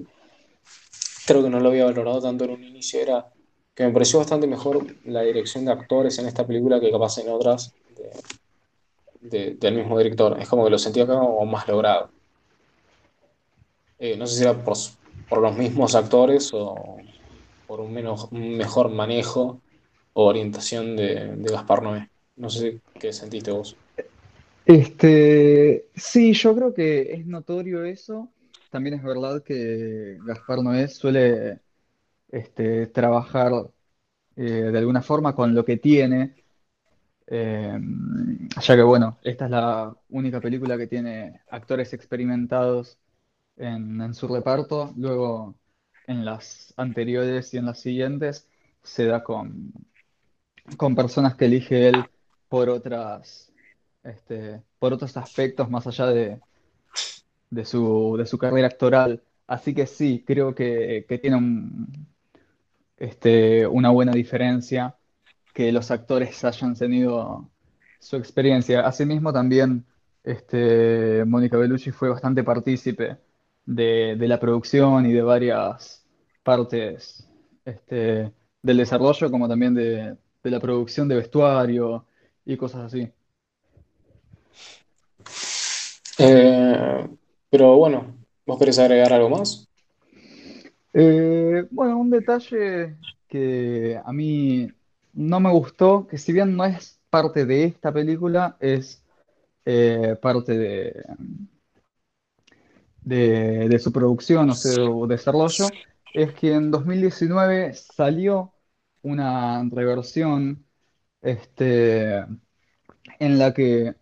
creo 1.25 1.43
que 1.43 1.49
no 1.49 1.61
lo 1.61 1.69
había 1.69 1.85
valorado 1.85 2.21
tanto 2.21 2.43
en 2.43 2.51
un 2.51 2.63
inicio, 2.63 2.99
era 2.99 3.25
que 3.73 3.85
me 3.85 3.93
pareció 3.93 4.19
bastante 4.19 4.47
mejor 4.47 4.85
la 5.05 5.21
dirección 5.21 5.63
de 5.63 5.71
actores 5.71 6.19
en 6.19 6.27
esta 6.27 6.45
película 6.45 6.81
que 6.81 6.91
capaz 6.91 7.17
en 7.19 7.29
otras 7.29 7.73
de- 7.95 9.29
de- 9.29 9.55
del 9.55 9.75
mismo 9.75 9.97
director. 9.97 10.37
Es 10.39 10.49
como 10.49 10.65
que 10.65 10.71
lo 10.71 10.77
sentí 10.77 10.99
acá 10.99 11.17
como 11.17 11.45
más 11.45 11.65
logrado. 11.69 12.11
Eh, 13.99 14.17
no 14.17 14.27
sé 14.27 14.37
si 14.37 14.43
era 14.43 14.53
por, 14.53 14.75
por 15.29 15.41
los 15.41 15.55
mismos 15.57 15.95
actores 15.95 16.51
o 16.53 16.97
por 17.67 17.81
un, 17.81 17.93
menos, 17.93 18.27
un 18.31 18.57
mejor 18.57 18.89
manejo 18.89 19.61
o 20.13 20.25
orientación 20.25 20.95
de, 20.95 21.35
de 21.35 21.51
Gaspar 21.51 21.83
Noé. 21.83 22.09
No 22.35 22.49
sé 22.49 22.79
qué 22.99 23.13
sentiste 23.13 23.51
vos. 23.51 23.75
Este, 24.65 25.85
sí, 25.95 26.33
yo 26.33 26.55
creo 26.55 26.73
que 26.73 27.13
es 27.13 27.25
notorio 27.25 27.83
eso. 27.83 28.29
También 28.69 28.95
es 28.95 29.03
verdad 29.03 29.43
que 29.43 30.17
Gaspar 30.25 30.63
Noé 30.63 30.87
suele 30.87 31.59
este, 32.29 32.87
trabajar 32.87 33.51
eh, 34.35 34.41
de 34.41 34.77
alguna 34.77 35.01
forma 35.01 35.35
con 35.35 35.53
lo 35.53 35.63
que 35.63 35.77
tiene, 35.77 36.35
eh, 37.27 37.79
ya 38.61 38.75
que 38.75 38.81
bueno, 38.81 39.17
esta 39.23 39.45
es 39.45 39.51
la 39.51 39.95
única 40.09 40.39
película 40.41 40.77
que 40.77 40.87
tiene 40.87 41.41
actores 41.49 41.93
experimentados 41.93 42.97
en, 43.57 44.13
su 44.13 44.27
reparto, 44.27 44.93
luego 44.97 45.55
en 46.07 46.25
las 46.25 46.73
anteriores 46.77 47.53
y 47.53 47.57
en 47.57 47.65
las 47.65 47.79
siguientes 47.79 48.47
se 48.81 49.05
da 49.05 49.23
con, 49.23 49.73
con 50.77 50.95
personas 50.95 51.35
que 51.35 51.45
elige 51.45 51.89
él 51.89 52.05
por 52.49 52.69
otras, 52.69 53.51
este, 54.03 54.61
por 54.79 54.93
otros 54.93 55.15
aspectos 55.17 55.69
más 55.69 55.87
allá 55.87 56.07
de, 56.07 56.39
de 57.49 57.65
su, 57.65 58.15
de 58.17 58.25
su 58.25 58.37
carrera 58.37 58.67
actoral. 58.67 59.23
Así 59.47 59.73
que 59.73 59.87
sí, 59.87 60.23
creo 60.25 60.55
que, 60.55 61.05
que 61.07 61.17
tiene 61.17 61.39
este, 62.97 63.67
una 63.67 63.89
buena 63.89 64.13
diferencia 64.13 64.95
que 65.53 65.71
los 65.71 65.91
actores 65.91 66.43
hayan 66.43 66.75
tenido 66.75 67.49
su 67.99 68.17
experiencia. 68.17 68.85
Asimismo, 68.85 69.31
también 69.33 69.85
este, 70.23 71.23
Mónica 71.25 71.57
Bellucci 71.57 71.91
fue 71.91 72.09
bastante 72.09 72.43
partícipe 72.43 73.17
de, 73.65 74.15
de 74.17 74.27
la 74.27 74.39
producción 74.39 75.05
y 75.05 75.13
de 75.13 75.21
varias 75.21 76.05
partes 76.43 77.27
este, 77.65 78.31
del 78.61 78.77
desarrollo, 78.77 79.31
como 79.31 79.47
también 79.47 79.73
de, 79.73 80.17
de 80.43 80.51
la 80.51 80.59
producción 80.59 81.07
de 81.07 81.15
vestuario 81.15 82.05
y 82.45 82.57
cosas 82.57 82.81
así. 82.81 83.09
Eh, 86.19 87.07
pero 87.49 87.77
bueno, 87.77 88.15
¿vos 88.45 88.59
querés 88.59 88.77
agregar 88.79 89.13
algo 89.13 89.29
más? 89.29 89.67
Eh, 90.93 91.65
bueno, 91.71 91.97
un 91.97 92.09
detalle 92.09 92.97
que 93.27 93.99
a 94.03 94.13
mí 94.13 94.69
no 95.13 95.39
me 95.39 95.51
gustó, 95.51 96.05
que 96.07 96.17
si 96.17 96.33
bien 96.33 96.55
no 96.55 96.65
es 96.65 96.99
parte 97.09 97.45
de 97.45 97.65
esta 97.65 97.91
película, 97.91 98.57
es 98.59 99.03
eh, 99.65 100.15
parte 100.21 100.57
de, 100.57 101.03
de- 103.03 103.67
de 103.69 103.79
su 103.79 103.91
producción 103.91 104.49
o 104.49 104.55
su 104.55 105.05
desarrollo, 105.07 105.69
es 106.13 106.33
que 106.33 106.53
en 106.53 106.71
2019 106.71 107.73
salió 107.73 108.53
una 109.01 109.63
reversión 109.71 110.65
este, 111.21 112.25
en 113.19 113.39
la 113.39 113.53
que 113.53 113.95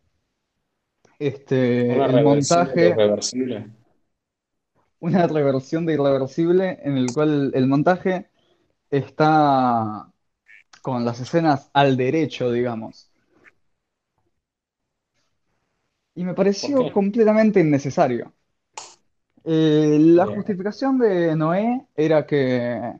Una 1.86 2.08
este, 2.08 2.10
el 2.10 2.24
montaje 2.24 2.94
reversible. 2.96 3.70
una 5.02 5.28
reversión 5.28 5.86
de 5.86 5.94
Irreversible 5.96 6.80
en 6.84 6.98
el 6.98 7.14
cual 7.14 7.52
el 7.54 7.68
montaje 7.68 8.30
está 8.92 10.12
con 10.82 11.06
las 11.06 11.20
escenas 11.22 11.70
al 11.74 11.98
derecho, 11.98 12.52
digamos. 12.52 13.12
Y 16.16 16.24
me 16.24 16.34
¿Por 16.34 16.38
pareció 16.38 16.90
completamente 16.94 17.60
innecesario. 17.60 18.34
Eh, 19.44 19.98
la 20.00 20.28
justificación 20.28 21.00
de 21.00 21.36
Noé 21.36 21.88
era 21.96 22.26
que 22.26 22.94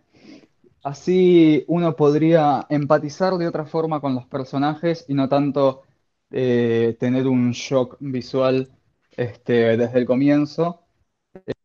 así 0.84 1.64
uno 1.68 1.96
podría 1.96 2.66
empatizar 2.70 3.38
de 3.38 3.48
otra 3.48 3.66
forma 3.66 4.02
con 4.02 4.16
los 4.16 4.26
personajes 4.26 5.06
y 5.08 5.14
no 5.14 5.30
tanto 5.30 5.84
eh, 6.32 6.96
tener 7.00 7.28
un 7.28 7.52
shock 7.52 7.98
visual 8.00 8.70
este, 9.16 9.78
desde 9.78 10.00
el 10.00 10.06
comienzo, 10.06 10.82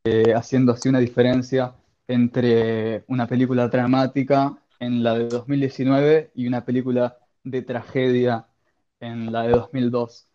eh, 0.05 0.35
haciendo 0.35 0.73
así 0.73 0.89
una 0.89 1.01
diferencia 1.01 1.75
entre 2.09 3.05
una 3.09 3.27
película 3.27 3.69
dramática 3.69 4.59
en 4.79 5.03
la 5.03 5.19
de 5.19 5.29
2019 5.29 6.33
y 6.35 6.47
una 6.47 6.65
película 6.65 7.19
de 7.45 7.63
tragedia 7.63 8.47
en 9.01 9.33
la 9.33 9.43
de 9.45 9.53
2002. 9.53 10.27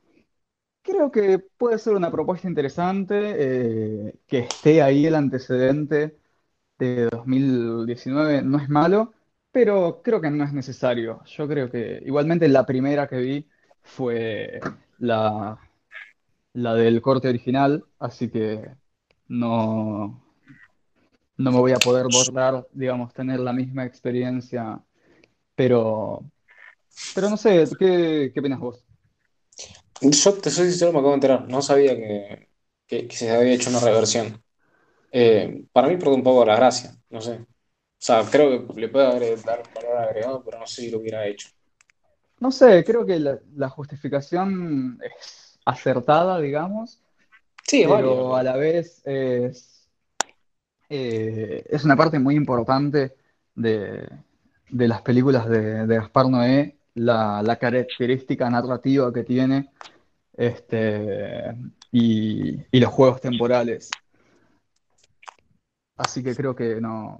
Creo 0.83 1.11
que 1.11 1.37
puede 1.39 1.77
ser 1.77 1.93
una 1.93 2.11
propuesta 2.11 2.47
interesante, 2.47 3.35
eh, 3.37 4.19
que 4.27 4.39
esté 4.39 4.81
ahí 4.81 5.05
el 5.05 5.13
antecedente 5.15 6.17
de 6.79 7.07
2019 7.09 8.41
no 8.43 8.59
es 8.59 8.69
malo, 8.69 9.13
pero 9.51 10.01
creo 10.03 10.21
que 10.21 10.31
no 10.31 10.43
es 10.45 10.53
necesario. 10.53 11.23
Yo 11.25 11.47
creo 11.47 11.69
que 11.71 12.01
igualmente 12.05 12.47
la 12.49 12.65
primera 12.65 13.07
que 13.07 13.17
vi 13.17 13.49
fue 13.83 14.59
la, 14.99 15.59
la 16.53 16.75
del 16.75 17.01
corte 17.01 17.29
original, 17.29 17.85
así 17.99 18.29
que 18.31 18.75
no, 19.29 20.23
no 21.37 21.51
me 21.51 21.59
voy 21.59 21.71
a 21.73 21.79
poder 21.81 22.07
borrar, 22.07 22.67
digamos, 22.73 23.13
tener 23.13 23.39
la 23.39 23.53
misma 23.53 23.85
experiencia, 23.85 24.81
pero, 25.55 26.25
pero 27.13 27.29
no 27.29 27.37
sé, 27.37 27.65
¿qué, 27.79 28.31
qué 28.33 28.39
opinas 28.41 28.59
vos? 28.59 28.85
Yo 30.01 30.33
te 30.41 30.49
soy 30.49 30.69
sincero, 30.69 30.91
me 30.93 30.99
acabo 30.99 31.09
de 31.11 31.15
enterar. 31.15 31.47
No 31.49 31.61
sabía 31.61 31.95
que, 31.95 32.49
que- 32.87 33.07
que 33.07 33.15
se 33.15 33.31
había 33.31 33.53
hecho 33.53 33.69
una 33.69 33.79
reversión. 33.79 34.41
Eh, 35.11 35.65
para 35.73 35.87
mí 35.89 35.97
pierde 35.97 36.15
un 36.15 36.23
poco 36.23 36.45
la 36.45 36.55
gracia, 36.57 36.95
no 37.09 37.21
sé. 37.21 37.33
O 37.41 37.47
sea, 37.99 38.23
creo 38.31 38.67
que 38.67 38.81
le 38.81 38.89
puede 38.89 39.07
agre- 39.07 39.37
dar 39.43 39.61
un 39.67 39.73
valor 39.73 39.97
agregado, 39.99 40.43
pero 40.43 40.59
no 40.59 40.67
sé 40.67 40.83
si 40.83 40.91
lo 40.91 40.99
hubiera 40.99 41.27
hecho. 41.27 41.49
No 42.39 42.51
sé, 42.51 42.83
creo 42.83 43.05
que 43.05 43.19
la, 43.19 43.39
la 43.55 43.69
justificación 43.69 44.99
es 45.03 45.59
acertada, 45.65 46.39
digamos, 46.39 47.01
Sí, 47.67 47.85
válido, 47.85 48.27
pero 48.27 48.35
a 48.35 48.43
la 48.43 48.57
vez 48.57 49.01
es 49.05 49.89
eh, 50.89 51.63
es 51.69 51.83
una 51.85 51.95
parte 51.95 52.19
muy 52.19 52.35
importante 52.35 53.15
de, 53.55 54.07
de 54.69 54.87
las 54.87 55.01
películas 55.01 55.47
de, 55.49 55.87
de 55.87 55.95
Gaspar 55.95 56.27
Noé, 56.29 56.77
la, 56.95 57.57
característica 57.59 58.49
narrativa 58.49 59.13
que 59.13 59.23
tiene 59.23 59.69
este, 60.33 61.55
y, 61.91 62.79
los 62.79 62.91
juegos 62.91 63.21
temporales. 63.21 63.89
Así 65.97 66.23
que 66.23 66.35
creo 66.35 66.55
que 66.55 66.81
no, 66.81 67.19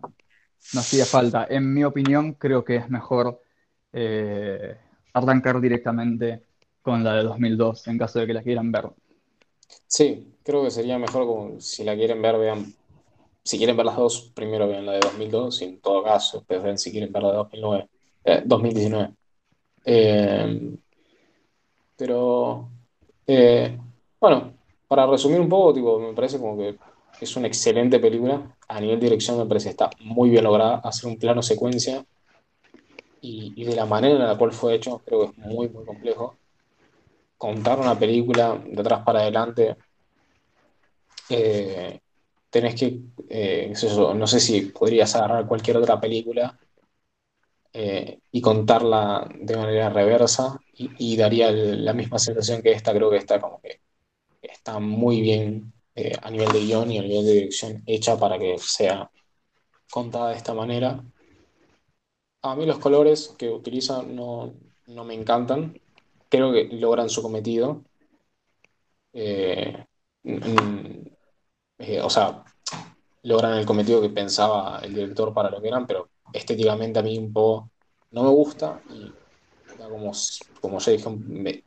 no 0.74 0.80
hacía 0.80 1.06
falta. 1.06 1.46
En 1.50 1.74
mi 1.74 1.84
opinión, 1.84 2.34
creo 2.34 2.64
que 2.64 2.78
es 2.78 2.90
mejor 2.90 3.42
eh, 3.94 4.78
arrancar 5.14 5.60
directamente 5.62 6.44
con 6.82 7.04
la 7.04 7.16
de 7.16 7.24
2002 7.24 7.88
en 7.88 7.98
caso 7.98 8.20
de 8.20 8.28
que 8.28 8.34
la 8.34 8.42
quieran 8.42 8.72
ver. 8.72 8.90
sí, 9.88 10.34
creo 10.44 10.64
que 10.64 10.72
sería 10.72 10.98
mejor 10.98 11.26
como 11.26 11.60
si 11.60 11.84
la 11.84 11.96
quieren 11.96 12.22
ver, 12.22 12.38
vean, 12.38 12.74
si 13.44 13.58
quieren 13.58 13.78
ver 13.78 13.86
las 13.86 13.98
dos, 13.98 14.32
primero 14.34 14.68
vean 14.68 14.86
la 14.86 14.94
de 14.94 15.00
2002 15.02 15.62
y 15.62 15.66
en 15.66 15.82
todo 15.82 16.04
caso, 16.04 16.40
después 16.40 16.64
ven 16.64 16.78
si 16.78 16.92
quieren 16.92 17.12
ver 17.12 17.24
la 17.24 17.30
de 17.32 17.38
2009, 17.38 17.90
eh, 18.26 18.44
2019. 18.46 19.14
Eh, 19.86 20.78
pero, 21.98 22.70
eh, 23.28 23.78
bueno, 24.20 24.54
para 24.88 25.06
resumir 25.08 25.40
un 25.40 25.50
poco, 25.50 25.74
tipo, 25.74 26.00
me 26.00 26.14
parece 26.14 26.40
como 26.40 26.58
que 26.58 26.76
es 27.20 27.36
una 27.36 27.48
excelente 27.48 28.00
película. 28.00 28.58
A 28.68 28.80
nivel 28.80 29.00
de 29.00 29.06
dirección 29.08 29.38
me 29.38 29.46
parece 29.46 29.66
que 29.66 29.72
está 29.72 29.90
muy 30.00 30.30
bien 30.30 30.44
lograda. 30.44 30.82
Hacer 30.84 31.10
un 31.10 31.18
plano 31.18 31.42
secuencia 31.42 32.04
y, 33.22 33.54
y 33.56 33.66
de 33.66 33.76
la 33.76 33.86
manera 33.86 34.16
en 34.16 34.28
la 34.28 34.38
cual 34.38 34.52
fue 34.52 34.76
hecho, 34.76 35.02
creo 35.06 35.20
que 35.22 35.26
es 35.28 35.38
muy, 35.38 35.70
muy 35.70 35.86
complejo. 35.86 36.36
Contar 37.38 37.80
una 37.80 37.98
película 37.98 38.60
de 38.66 38.82
atrás 38.82 39.04
para 39.04 39.22
adelante, 39.22 39.76
eh, 41.30 42.00
tenés 42.50 42.76
que, 42.76 43.00
eh, 43.30 43.74
no 44.16 44.28
sé 44.28 44.40
si 44.40 44.62
podrías 44.64 45.16
agarrar 45.16 45.48
cualquier 45.48 45.78
otra 45.78 46.00
película 46.00 46.58
eh, 47.74 48.20
y 48.32 48.42
contarla 48.42 49.30
de 49.34 49.56
manera 49.56 49.90
reversa 49.90 50.60
y, 50.74 51.16
daría 51.16 51.52
la 51.52 51.94
misma 51.94 52.20
sensación 52.20 52.62
que 52.62 52.72
esta. 52.72 52.94
Creo 52.94 53.10
que 53.10 53.18
está 53.18 53.40
como 53.40 53.62
que 53.62 53.82
está 54.42 54.80
muy 54.80 55.22
bien 55.22 55.74
eh, 55.96 56.14
a 56.22 56.30
nivel 56.32 56.52
de 56.52 56.60
guion 56.60 56.92
y 56.92 56.98
a 56.98 57.02
nivel 57.02 57.26
de 57.26 57.34
dirección 57.34 57.84
hecha 57.86 58.18
para 58.18 58.38
que 58.40 58.58
sea 58.58 59.10
contada 59.92 60.30
de 60.32 60.38
esta 60.38 60.54
manera. 60.54 61.04
A 62.44 62.56
mí 62.56 62.66
los 62.66 62.80
colores 62.80 63.36
que 63.38 63.50
utilizan 63.50 64.16
no, 64.16 64.54
no 64.88 65.04
me 65.06 65.14
encantan. 65.14 65.80
Creo 66.30 66.52
que 66.52 66.66
logran 66.66 67.10
su 67.10 67.22
cometido. 67.22 67.84
Eh, 69.14 69.86
o 72.04 72.10
sea, 72.10 72.44
logran 73.24 73.58
el 73.58 73.66
cometido 73.66 74.02
que 74.02 74.10
pensaba 74.10 74.80
el 74.84 74.94
director 74.94 75.34
para 75.34 75.50
lo 75.50 75.62
que 75.62 75.68
eran, 75.68 75.86
pero 75.88 76.10
estéticamente 76.34 77.00
a 77.00 77.04
mí 77.04 77.18
un 77.18 77.34
poco 77.34 77.70
no 78.12 78.24
me 78.24 78.30
gusta 78.30 78.82
y 78.90 79.12
como, 79.90 80.12
como 80.60 80.80
ya 80.80 80.92
dije, 80.92 81.64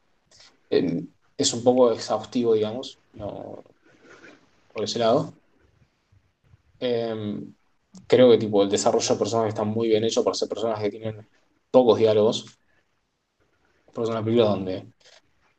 eh, 0.70 1.04
es 1.36 1.52
un 1.52 1.64
poco 1.64 1.92
exhaustivo, 1.92 2.54
digamos, 2.54 2.98
por 4.72 4.84
ese 4.84 4.98
lado. 4.98 5.34
Eh, 6.80 7.42
creo 8.06 8.30
que 8.30 8.38
tipo, 8.38 8.62
el 8.62 8.70
desarrollo 8.70 9.08
de 9.08 9.18
personajes 9.18 9.54
está 9.54 9.64
muy 9.64 9.88
bien 9.88 10.04
hecho 10.04 10.22
para 10.24 10.34
ser 10.34 10.48
personas 10.48 10.80
que 10.80 10.90
tienen 10.90 11.26
pocos 11.70 11.98
diálogos. 11.98 12.58
Por 13.92 14.04
eso 14.04 14.12
es 14.12 14.16
una 14.16 14.24
película 14.24 14.50
donde 14.50 14.86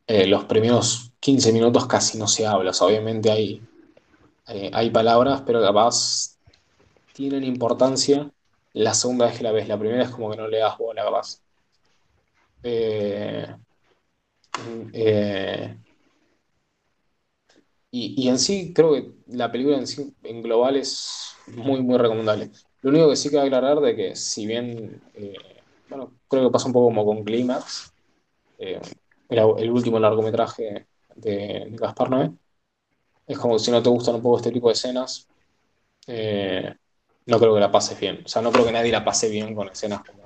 eh, 0.08 0.28
los 0.28 0.46
primeros 0.46 1.12
15 1.20 1.52
minutos 1.52 1.88
casi 1.88 2.18
no 2.18 2.28
se 2.28 2.46
habla. 2.46 2.72
Obviamente 2.82 3.32
hay, 3.32 3.62
hay, 4.46 4.70
hay 4.74 4.90
palabras, 4.90 5.44
pero 5.46 5.62
capaz 5.62 6.38
tienen 7.14 7.44
importancia 7.44 8.30
la 8.76 8.94
segunda 8.94 9.26
vez 9.26 9.38
que 9.38 9.44
la 9.44 9.52
ves. 9.52 9.68
La 9.68 9.80
primera 9.80 10.04
es 10.04 10.10
como 10.10 10.30
que 10.32 10.38
no 10.38 10.48
le 10.48 10.60
das 10.60 10.78
bola, 10.78 11.04
capaz. 11.04 11.42
Eh, 12.64 13.48
eh, 14.94 15.78
y, 17.92 18.24
y 18.24 18.28
en 18.28 18.40
sí, 18.40 18.74
creo 18.74 18.94
que 18.94 19.12
la 19.28 19.52
película 19.52 19.78
en 19.78 19.88
sí, 19.88 20.14
en 20.24 20.42
global, 20.42 20.76
es 20.76 21.36
muy, 21.48 21.82
muy 21.82 21.98
recomendable. 21.98 22.52
Lo 22.82 22.90
único 22.90 23.10
que 23.10 23.16
sí 23.16 23.30
que 23.30 23.40
aclarar 23.40 23.80
de 23.80 23.96
que 23.96 24.16
si 24.16 24.46
bien, 24.46 25.02
eh, 25.14 25.34
bueno, 25.90 26.14
creo 26.28 26.48
que 26.48 26.52
pasa 26.52 26.68
un 26.68 26.74
poco 26.74 26.88
como 26.88 27.06
con 27.06 27.24
Clímax, 27.24 27.94
eh, 28.60 28.82
era 29.30 29.46
el 29.58 29.72
último 29.72 30.00
largometraje 30.00 30.88
de, 31.16 31.32
de 31.70 31.78
Gaspar 31.78 32.10
Noé, 32.10 32.32
es 33.28 33.38
como 33.40 33.58
si 33.58 33.72
no 33.72 33.82
te 33.82 33.90
gustan 33.90 34.16
un 34.16 34.22
poco 34.22 34.38
este 34.38 34.52
tipo 34.52 34.68
de 34.68 34.74
escenas, 34.74 35.28
eh, 36.08 36.76
no 37.26 37.40
creo 37.40 37.54
que 37.54 37.60
la 37.60 37.72
pases 37.72 38.00
bien. 38.00 38.22
O 38.26 38.28
sea, 38.28 38.42
no 38.42 38.52
creo 38.52 38.66
que 38.66 38.72
nadie 38.72 38.92
la 38.92 39.04
pase 39.04 39.30
bien 39.30 39.56
con 39.56 39.68
escenas 39.70 40.02
como 40.04 40.24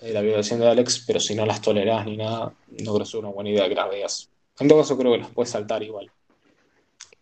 eh, 0.00 0.12
la 0.12 0.20
violación 0.20 0.60
de 0.60 0.68
Alex, 0.68 1.04
pero 1.06 1.20
si 1.20 1.34
no 1.34 1.46
las 1.46 1.60
tolerás 1.60 2.06
ni 2.06 2.16
nada, 2.16 2.52
no 2.68 2.92
creo 2.94 2.98
que 2.98 3.04
sea 3.06 3.20
una 3.20 3.30
buena 3.30 3.50
idea 3.50 3.68
que 3.68 3.74
las 3.74 3.90
veas. 3.90 4.30
En 4.58 4.68
todo 4.68 4.78
caso, 4.80 4.98
creo 4.98 5.12
que 5.12 5.18
las 5.18 5.30
puedes 5.30 5.50
saltar 5.50 5.82
igual, 5.82 6.10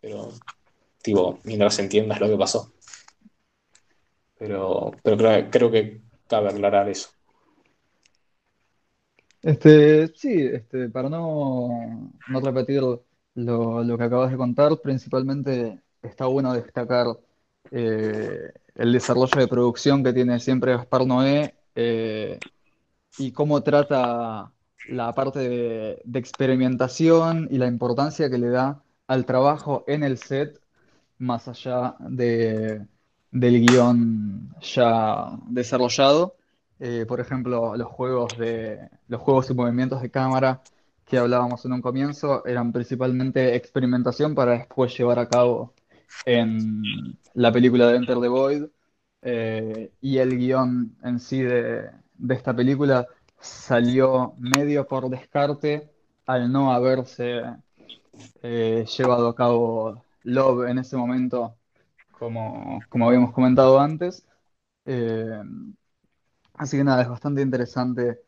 pero, 0.01 0.33
tipo, 1.03 1.38
mientras 1.45 1.79
entiendas 1.79 2.21
lo 2.21 2.29
que 2.29 2.37
pasó. 2.37 2.73
Pero, 4.38 4.92
pero 5.03 5.16
creo, 5.16 5.51
creo 5.51 5.71
que 5.71 6.01
cabe 6.27 6.49
aclarar 6.49 6.88
eso. 6.88 7.11
Este, 9.42 10.09
sí, 10.09 10.42
este, 10.53 10.88
para 10.88 11.09
no, 11.09 12.12
no 12.29 12.40
repetir 12.40 12.83
lo, 13.35 13.85
lo 13.85 13.99
que 13.99 14.05
acabas 14.05 14.31
de 14.31 14.37
contar, 14.37 14.81
principalmente 14.81 15.81
está 16.03 16.27
bueno 16.27 16.53
destacar 16.53 17.07
eh, 17.71 18.51
el 18.77 18.93
desarrollo 18.93 19.41
de 19.41 19.49
producción 19.49 20.05
que 20.05 20.12
tiene 20.12 20.39
siempre 20.41 20.73
Gaspar 20.77 21.07
Noé 21.07 21.55
eh, 21.75 22.39
y 23.19 23.33
cómo 23.33 23.62
trata 23.62 24.53
la 24.89 25.12
parte 25.15 25.41
de, 25.41 26.03
experimentación 26.15 27.49
y 27.51 27.59
la 27.59 27.67
importancia 27.67 28.31
que 28.31 28.39
le 28.39 28.51
da 28.51 28.83
al 29.07 29.25
trabajo 29.25 29.85
en 29.87 30.05
el 30.05 30.19
set 30.19 30.61
más 31.19 31.49
allá 31.49 31.97
de, 32.01 32.87
del 33.31 33.67
guion 33.67 34.55
ya 34.61 35.39
desarrollado. 35.49 36.37
Eh, 36.79 37.07
por 37.09 37.21
ejemplo, 37.21 37.75
los 37.77 37.89
juegos 37.89 38.37
de, 38.39 38.91
los 39.09 39.21
juegos 39.23 39.51
y 39.51 39.55
movimientos 39.55 40.03
de 40.03 40.11
cámara 40.11 40.62
que 41.07 41.19
hablábamos 41.19 41.65
en 41.65 41.73
un 41.73 41.81
comienzo 41.81 42.45
eran 42.47 42.73
principalmente 42.73 43.55
experimentación 43.55 44.35
para 44.35 44.53
después 44.53 44.97
llevar 44.97 45.19
a 45.19 45.29
cabo 45.29 45.73
en 46.25 47.19
la 47.35 47.53
película 47.53 47.88
de 47.88 47.97
Enter 47.97 48.21
the 48.21 48.29
Void 48.29 48.64
eh, 49.23 49.92
y 50.01 50.19
el 50.19 50.37
guion 50.38 50.97
en 51.03 51.19
sí 51.21 51.42
de, 51.42 51.90
de 52.14 52.35
esta 52.35 52.55
película 52.55 53.07
salió 53.40 54.35
medio 54.38 54.87
por 54.87 55.09
descarte 55.11 55.90
al 56.27 56.51
no 56.53 56.73
haberse 56.73 57.42
eh, 58.42 58.85
llevado 58.97 59.29
a 59.29 59.35
cabo 59.35 60.05
Love 60.25 60.69
en 60.71 60.79
ese 60.79 60.97
momento, 60.97 61.57
como, 62.12 62.81
como 62.88 63.09
habíamos 63.09 63.33
comentado 63.33 63.79
antes. 63.81 64.27
Eh, 64.87 65.40
así 66.55 66.77
que 66.77 66.85
nada, 66.85 67.03
es 67.03 67.09
bastante 67.09 67.42
interesante 67.42 68.21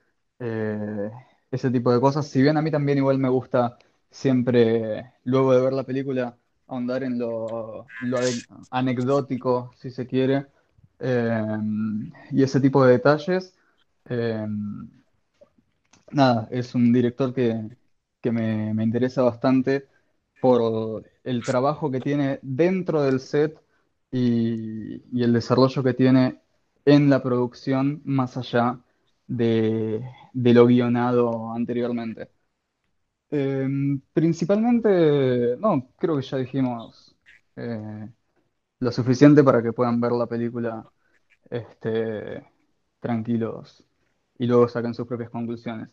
ese 1.51 1.71
tipo 1.71 1.93
de 1.93 2.01
cosas. 2.01 2.27
Si 2.29 2.43
bien 2.43 2.57
a 2.57 2.63
mí 2.63 2.71
también 2.71 2.99
igual 2.99 3.19
me 3.19 3.29
gusta 3.29 3.79
siempre, 4.11 5.13
luego 5.25 5.53
de 5.55 5.61
ver 5.63 5.73
la 5.73 5.85
película, 5.85 6.37
ahondar 6.69 7.03
en 7.03 7.19
lo, 7.19 7.87
anecdótico, 8.71 9.73
si 9.77 9.91
se 9.91 10.07
quiere, 10.07 10.47
y 12.31 12.43
ese 12.43 12.61
tipo 12.61 12.85
de 12.85 12.93
detalles. 12.93 13.55
nada, 16.11 16.49
es 16.51 16.75
un 16.75 16.93
director 16.93 17.35
que, 17.35 17.77
que 18.21 18.33
me, 18.33 18.75
me 18.75 18.85
interesa 18.85 19.23
bastante 19.23 19.89
por 20.41 21.05
el 21.25 21.45
trabajo 21.45 21.91
que 21.91 22.01
tiene 22.01 22.39
dentro 22.43 23.03
del 23.03 23.21
set 23.21 23.61
y, 24.11 25.03
y 25.13 25.23
el 25.23 25.33
desarrollo 25.33 25.83
que 25.83 25.95
tiene 25.95 26.41
en 26.85 27.11
la 27.11 27.23
producción 27.23 28.01
más 28.05 28.37
allá 28.37 28.81
de, 29.27 30.03
de 30.33 30.55
lo 30.55 30.67
guionado 30.67 31.53
anteriormente. 31.53 32.31
Eh, 33.31 33.69
principalmente, 34.13 35.57
no, 35.59 35.91
creo 35.99 36.17
que 36.17 36.23
ya 36.23 36.39
dijimos 36.39 37.15
eh, 37.57 38.09
lo 38.81 38.93
suficiente 38.93 39.45
para 39.45 39.63
que 39.63 39.73
puedan 39.73 40.01
ver 40.01 40.13
la 40.13 40.27
película 40.27 40.85
este, 41.51 42.45
tranquilos 43.01 43.85
y 44.39 44.47
luego 44.47 44.69
saquen 44.69 44.95
sus 44.95 45.07
propias 45.07 45.31
conclusiones. 45.31 45.89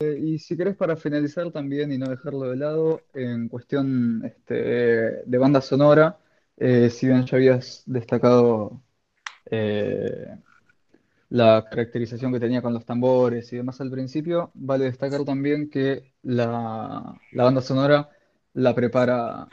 Eh, 0.00 0.18
y 0.20 0.38
si 0.38 0.56
querés 0.56 0.76
para 0.76 0.96
finalizar 0.96 1.50
también 1.52 1.92
y 1.92 1.98
no 1.98 2.08
dejarlo 2.10 2.50
de 2.50 2.56
lado, 2.56 3.00
en 3.14 3.48
cuestión 3.48 4.22
este, 4.24 4.54
de 5.24 5.38
banda 5.38 5.60
sonora, 5.60 6.18
eh, 6.56 6.90
si 6.90 7.06
bien 7.06 7.24
ya 7.26 7.36
habías 7.36 7.84
destacado 7.86 8.82
la 11.40 11.64
caracterización 11.70 12.32
que 12.32 12.40
tenía 12.40 12.62
con 12.62 12.74
los 12.74 12.84
tambores 12.86 13.52
y 13.52 13.56
demás 13.56 13.80
al 13.80 13.90
principio, 13.90 14.50
vale 14.54 14.84
destacar 14.86 15.24
también 15.24 15.68
que 15.70 16.14
la, 16.22 17.20
la 17.32 17.44
banda 17.44 17.60
sonora 17.62 18.10
la 18.54 18.74
prepara 18.74 19.48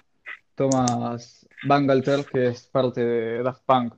Thomas 0.55 1.47
Bangalter, 1.61 2.25
que 2.27 2.49
es 2.49 2.67
parte 2.67 3.03
de 3.05 3.43
Daft 3.43 3.63
Punk, 3.65 3.95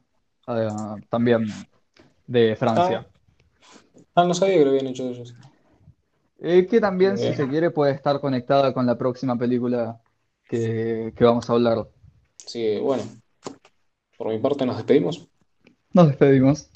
eh, 0.48 0.70
también 1.10 1.48
de 2.28 2.56
Francia. 2.56 3.00
Ah, 3.00 3.12
ah, 4.16 4.26
no 4.26 4.34
sabía 4.34 4.56
que 4.58 4.66
lo 4.66 4.72
habían 4.72 4.88
hecho 4.88 5.08
ellos. 5.10 5.36
Eh, 6.40 6.68
que 6.68 6.80
también, 6.82 7.18
si 7.18 7.34
Eh, 7.34 7.34
se 7.34 7.48
quiere, 7.48 7.72
puede 7.72 7.94
estar 7.94 8.20
conectada 8.20 8.74
con 8.74 8.86
la 8.86 8.98
próxima 8.98 9.38
película 9.38 10.02
que, 10.48 11.14
que 11.16 11.24
vamos 11.24 11.50
a 11.50 11.54
hablar. 11.54 11.88
sí, 12.38 12.80
bueno, 12.80 13.04
por 14.18 14.30
mi 14.30 14.40
parte 14.40 14.66
nos 14.66 14.78
despedimos. 14.78 15.28
Nos 15.94 16.08
despedimos. 16.10 16.70